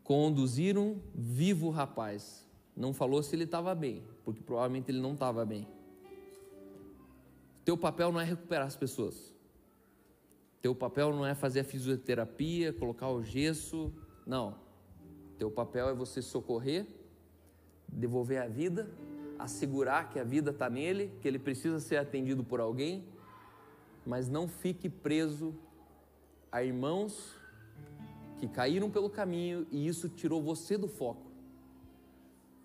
[0.04, 2.46] Conduziram vivo o rapaz.
[2.76, 5.66] Não falou se ele estava bem, porque provavelmente ele não estava bem.
[7.64, 9.32] Teu papel não é recuperar as pessoas.
[10.60, 13.90] Teu papel não é fazer a fisioterapia, colocar o gesso.
[14.26, 14.56] Não.
[15.38, 16.86] Teu papel é você socorrer,
[17.88, 18.90] devolver a vida,
[19.38, 23.04] assegurar que a vida está nele, que ele precisa ser atendido por alguém,
[24.04, 25.54] mas não fique preso
[26.52, 27.34] a irmãos
[28.38, 31.22] que caíram pelo caminho e isso tirou você do foco.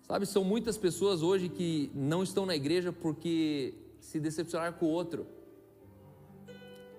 [0.02, 4.88] Sabe, são muitas pessoas hoje que não estão na igreja porque se decepcionaram com o
[4.88, 5.26] outro.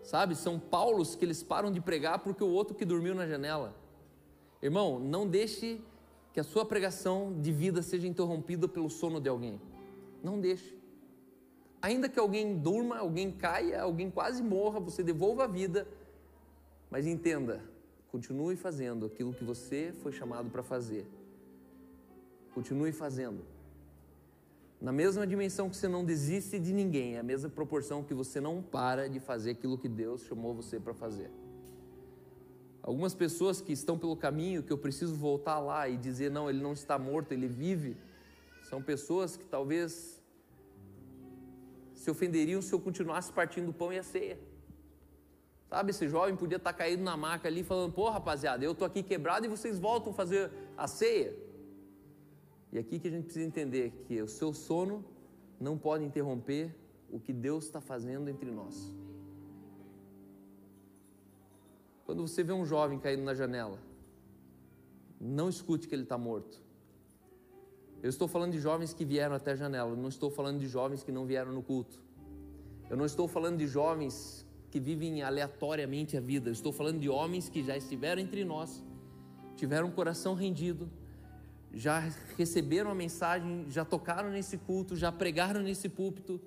[0.01, 3.76] Sabe, são Paulos que eles param de pregar porque o outro que dormiu na janela.
[4.61, 5.82] Irmão, não deixe
[6.34, 9.59] que a sua pregação de vida seja interrompida pelo sono de alguém.
[10.24, 10.78] Não deixe.
[11.82, 15.88] Ainda que alguém durma, alguém caia, alguém quase morra, você devolva a vida,
[16.89, 17.63] mas entenda,
[18.12, 21.07] continue fazendo aquilo que você foi chamado para fazer.
[22.53, 23.45] Continue fazendo.
[24.82, 28.41] Na mesma dimensão que você não desiste de ninguém, é a mesma proporção que você
[28.41, 31.32] não para de fazer aquilo que Deus chamou você para fazer.
[32.84, 36.62] Algumas pessoas que estão pelo caminho, que eu preciso voltar lá e dizer: não, ele
[36.62, 37.95] não está morto, ele vive,
[38.64, 40.20] são pessoas que talvez
[41.93, 44.39] se ofenderiam se eu continuasse partindo o pão e a ceia.
[45.72, 49.01] Sabe, esse jovem podia estar caído na maca ali falando: pô, rapaziada, eu estou aqui
[49.01, 51.34] quebrado e vocês voltam a fazer a ceia.
[52.74, 55.05] E aqui que a gente precisa entender que o seu sono
[55.57, 56.76] não pode interromper
[57.09, 58.93] o que Deus está fazendo entre nós.
[62.05, 63.80] Quando você vê um jovem caindo na janela,
[65.22, 66.61] não escute que ele está morto.
[68.03, 71.01] Eu estou falando de jovens que vieram até a janela, não estou falando de jovens
[71.01, 71.97] que não vieram no culto.
[72.89, 77.49] Eu não estou falando de jovens que vivem aleatoriamente a vida, estou falando de homens
[77.49, 78.82] que já estiveram entre nós,
[79.57, 80.89] tiveram um coração rendido,
[81.74, 81.99] já
[82.38, 86.39] receberam a mensagem, já tocaram nesse culto, já pregaram nesse púlpito,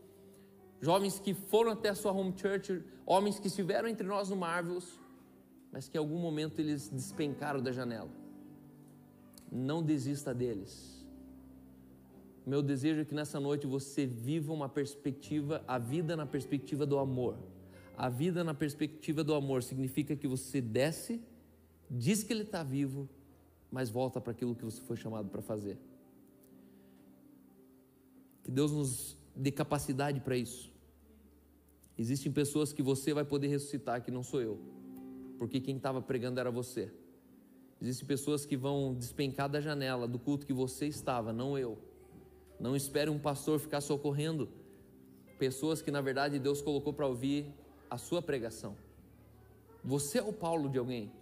[0.81, 4.99] jovens que foram até a sua home church, homens que estiveram entre nós no Marvels,
[5.70, 8.11] mas que em algum momento eles despencaram da janela.
[9.53, 11.05] Não desista deles.
[12.47, 16.99] Meu desejo é que nessa noite você viva uma perspectiva, a vida na perspectiva do
[16.99, 17.39] amor.
[17.97, 21.22] A vida na perspectiva do amor significa que você desce,
[21.90, 23.09] diz que ele está vivo,
[23.70, 25.78] mas volta para aquilo que você foi chamado para fazer.
[28.42, 30.72] Que Deus nos dê capacidade para isso.
[31.97, 34.74] Existem pessoas que você vai poder ressuscitar, que não sou eu
[35.38, 36.90] porque quem estava pregando era você.
[37.80, 41.78] Existem pessoas que vão despencar da janela do culto que você estava, não eu.
[42.59, 44.49] Não espere um pastor ficar socorrendo
[45.38, 47.53] pessoas que na verdade Deus colocou para ouvir
[47.91, 48.76] a sua pregação.
[49.82, 51.12] Você é o Paulo de alguém.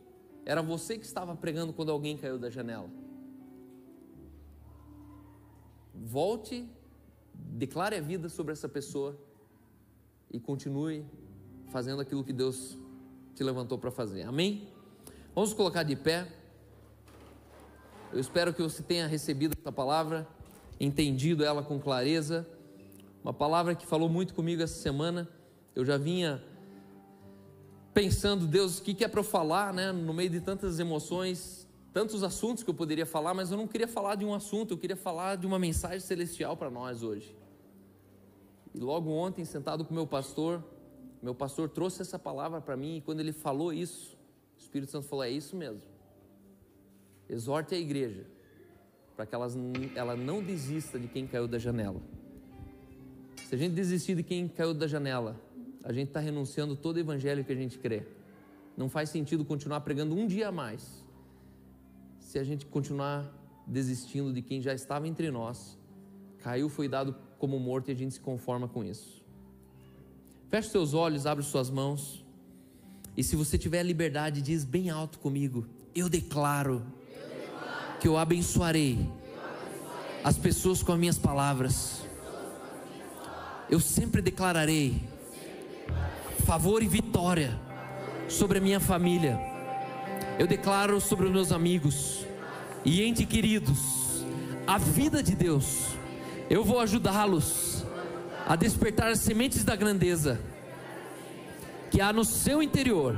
[0.44, 2.88] Era você que estava pregando quando alguém caiu da janela.
[5.94, 6.68] Volte,
[7.34, 9.18] declare a vida sobre essa pessoa
[10.30, 11.04] e continue
[11.68, 12.78] fazendo aquilo que Deus
[13.34, 14.22] te levantou para fazer.
[14.22, 14.68] Amém?
[15.34, 16.26] Vamos colocar de pé.
[18.12, 20.28] Eu espero que você tenha recebido essa palavra,
[20.78, 22.46] entendido ela com clareza.
[23.22, 25.28] Uma palavra que falou muito comigo essa semana.
[25.74, 26.42] Eu já vinha
[27.93, 29.93] pensando, Deus, o que é para eu falar, né?
[29.93, 33.88] No meio de tantas emoções, tantos assuntos que eu poderia falar, mas eu não queria
[33.88, 37.36] falar de um assunto, eu queria falar de uma mensagem celestial para nós hoje.
[38.74, 40.64] E logo ontem, sentado com meu pastor,
[41.22, 44.16] meu pastor trouxe essa palavra para mim e quando ele falou isso,
[44.57, 45.82] o Espírito Santo falou: é isso mesmo.
[47.28, 48.26] Exorte a igreja
[49.14, 49.57] para que elas,
[49.95, 52.01] ela não desista de quem caiu da janela.
[53.49, 55.38] Se a gente desistir de quem caiu da janela,
[55.84, 58.04] a gente está renunciando todo o evangelho que a gente crê.
[58.76, 61.02] Não faz sentido continuar pregando um dia a mais
[62.32, 63.30] se a gente continuar
[63.66, 65.78] desistindo de quem já estava entre nós,
[66.38, 69.22] caiu, foi dado como morto e a gente se conforma com isso.
[70.48, 72.24] Feche seus olhos, abre suas mãos.
[73.14, 76.82] E se você tiver liberdade, diz bem alto comigo: Eu declaro,
[78.00, 79.06] que eu abençoarei,
[80.24, 82.00] as pessoas com as minhas palavras.
[83.68, 85.02] Eu sempre declararei
[86.45, 87.59] favor e vitória
[88.28, 89.38] sobre a minha família.
[90.38, 92.26] Eu declaro sobre os meus amigos
[92.84, 94.24] e ente queridos
[94.66, 95.88] a vida de Deus.
[96.49, 97.84] Eu vou ajudá-los
[98.47, 100.40] a despertar as sementes da grandeza
[101.90, 103.14] que há no seu interior,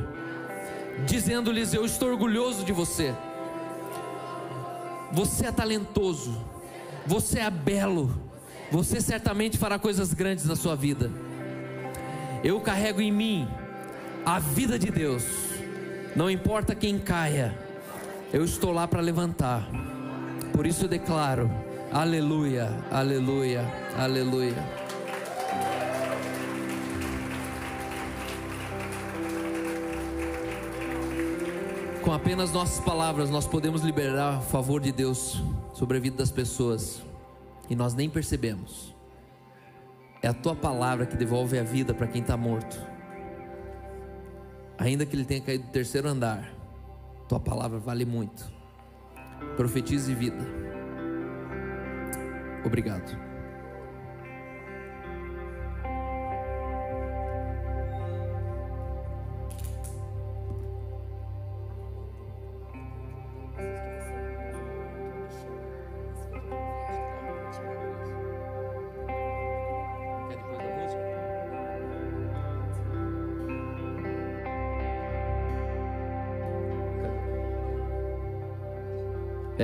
[1.07, 3.15] dizendo-lhes: Eu estou orgulhoso de você.
[5.13, 6.45] Você é talentoso,
[7.07, 8.13] você é belo,
[8.71, 11.11] você certamente fará coisas grandes na sua vida.
[12.45, 13.49] Eu carrego em mim
[14.23, 15.25] a vida de Deus,
[16.15, 17.59] não importa quem caia,
[18.35, 19.67] eu estou lá para levantar.
[20.53, 21.51] Por isso eu declaro:
[21.91, 23.65] aleluia, aleluia,
[23.97, 24.63] aleluia.
[32.03, 35.43] Com apenas nossas palavras, nós podemos liberar o favor de Deus
[35.73, 37.03] sobre a vida das pessoas
[37.71, 38.94] e nós nem percebemos.
[40.25, 42.81] É a tua palavra que devolve a vida para quem está morto,
[44.79, 46.51] ainda que ele tenha caído do terceiro andar.
[47.29, 48.51] Tua palavra vale muito.
[49.55, 50.43] Profetize vida.
[52.65, 53.24] Obrigado.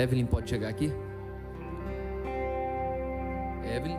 [0.00, 0.90] Evelyn pode chegar aqui?
[3.64, 3.98] Evelyn?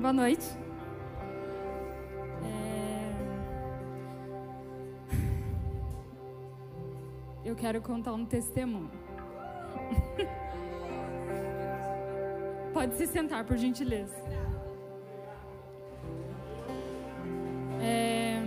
[0.00, 0.46] Boa noite.
[2.42, 3.12] É...
[7.44, 9.05] Eu quero contar um testemunho.
[12.86, 14.14] Pode se sentar, por gentileza.
[17.82, 18.40] É...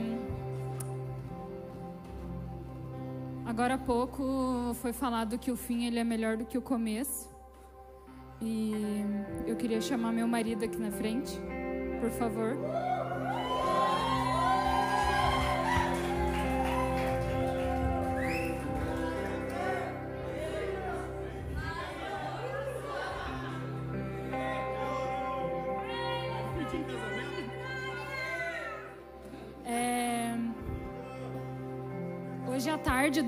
[3.46, 7.30] Agora há pouco foi falado que o fim ele é melhor do que o começo.
[8.42, 8.72] E
[9.46, 11.38] eu queria chamar meu marido aqui na frente,
[12.00, 12.56] por favor.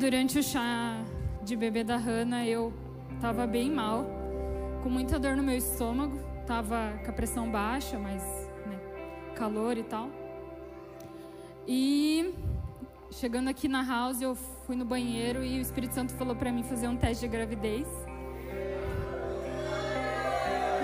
[0.01, 0.99] Durante o chá
[1.43, 2.73] de bebê da Hannah, eu
[3.13, 4.03] estava bem mal,
[4.81, 8.23] com muita dor no meu estômago, estava com a pressão baixa, mas
[8.65, 8.79] né,
[9.35, 10.09] calor e tal.
[11.67, 12.33] E
[13.11, 14.33] chegando aqui na house, eu
[14.65, 17.87] fui no banheiro e o Espírito Santo falou para mim fazer um teste de gravidez.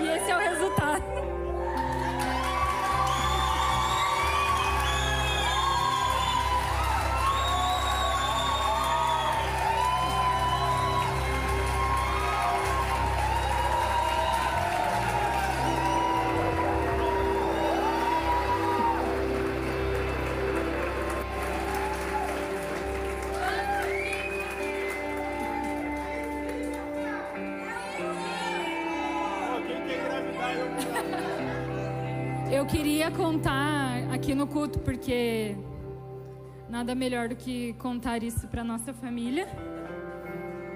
[0.00, 1.37] E esse é o resultado.
[34.48, 35.56] Culto, porque
[36.68, 39.46] nada melhor do que contar isso para nossa família,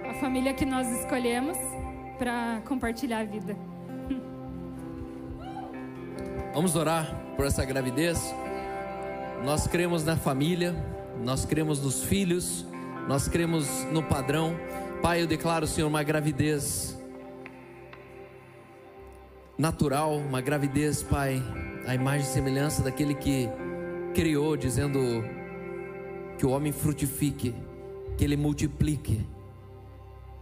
[0.08, 1.56] a família que nós escolhemos
[2.18, 3.56] para compartilhar a vida.
[6.54, 8.34] Vamos orar por essa gravidez.
[9.44, 10.74] Nós cremos na família,
[11.24, 12.66] nós cremos nos filhos,
[13.08, 14.54] nós cremos no padrão.
[15.02, 16.96] Pai, eu declaro, Senhor, uma gravidez
[19.58, 21.42] natural, uma gravidez, Pai,
[21.86, 23.48] a imagem e semelhança daquele que
[24.14, 25.00] criou, dizendo
[26.38, 27.54] que o homem frutifique,
[28.16, 29.26] que ele multiplique.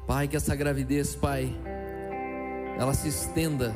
[0.07, 1.55] Pai, que essa gravidez, Pai,
[2.79, 3.75] ela se estenda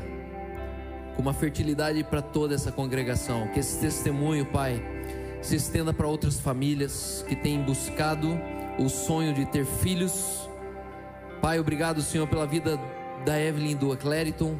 [1.15, 3.49] com uma fertilidade para toda essa congregação.
[3.49, 4.83] Que esse testemunho, Pai,
[5.41, 8.39] se estenda para outras famílias que têm buscado
[8.79, 10.49] o sonho de ter filhos.
[11.41, 12.79] Pai, obrigado, Senhor, pela vida
[13.25, 14.57] da Evelyn do Clériton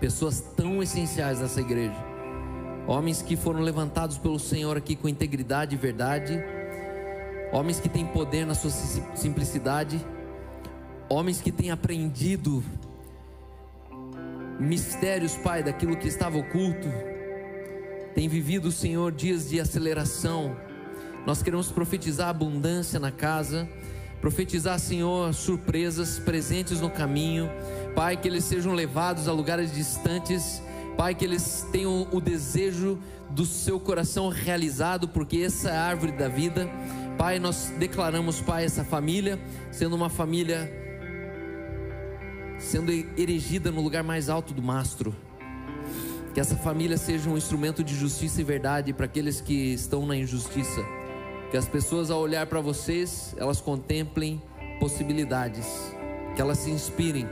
[0.00, 1.96] pessoas tão essenciais nessa igreja,
[2.86, 6.42] homens que foram levantados pelo Senhor aqui com integridade e verdade,
[7.52, 8.70] homens que têm poder na sua
[9.14, 10.04] simplicidade,
[11.08, 12.62] homens que têm aprendido
[14.58, 16.88] mistérios, Pai, daquilo que estava oculto,
[18.14, 20.56] têm vivido, Senhor, dias de aceleração.
[21.26, 23.68] Nós queremos profetizar abundância na casa,
[24.20, 27.50] profetizar, Senhor, surpresas presentes no caminho.
[27.94, 30.62] Pai, que eles sejam levados a lugares distantes,
[30.96, 32.98] Pai, que eles tenham o desejo
[33.30, 36.68] do seu coração realizado, porque essa é a árvore da vida.
[37.18, 39.38] Pai, nós declaramos, Pai, essa família
[39.70, 40.70] sendo uma família
[42.58, 45.14] sendo erigida no lugar mais alto do mastro.
[46.32, 50.16] Que essa família seja um instrumento de justiça e verdade para aqueles que estão na
[50.16, 50.82] injustiça.
[51.50, 54.42] Que as pessoas, ao olhar para vocês, elas contemplem
[54.80, 55.66] possibilidades.
[56.34, 57.26] Que elas se inspirem.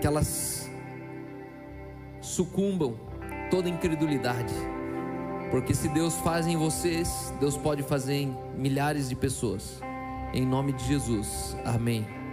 [0.00, 0.63] Que elas
[2.24, 2.94] sucumbam
[3.50, 4.54] toda incredulidade.
[5.50, 9.80] Porque se Deus faz em vocês, Deus pode fazer em milhares de pessoas.
[10.32, 11.56] Em nome de Jesus.
[11.64, 12.23] Amém.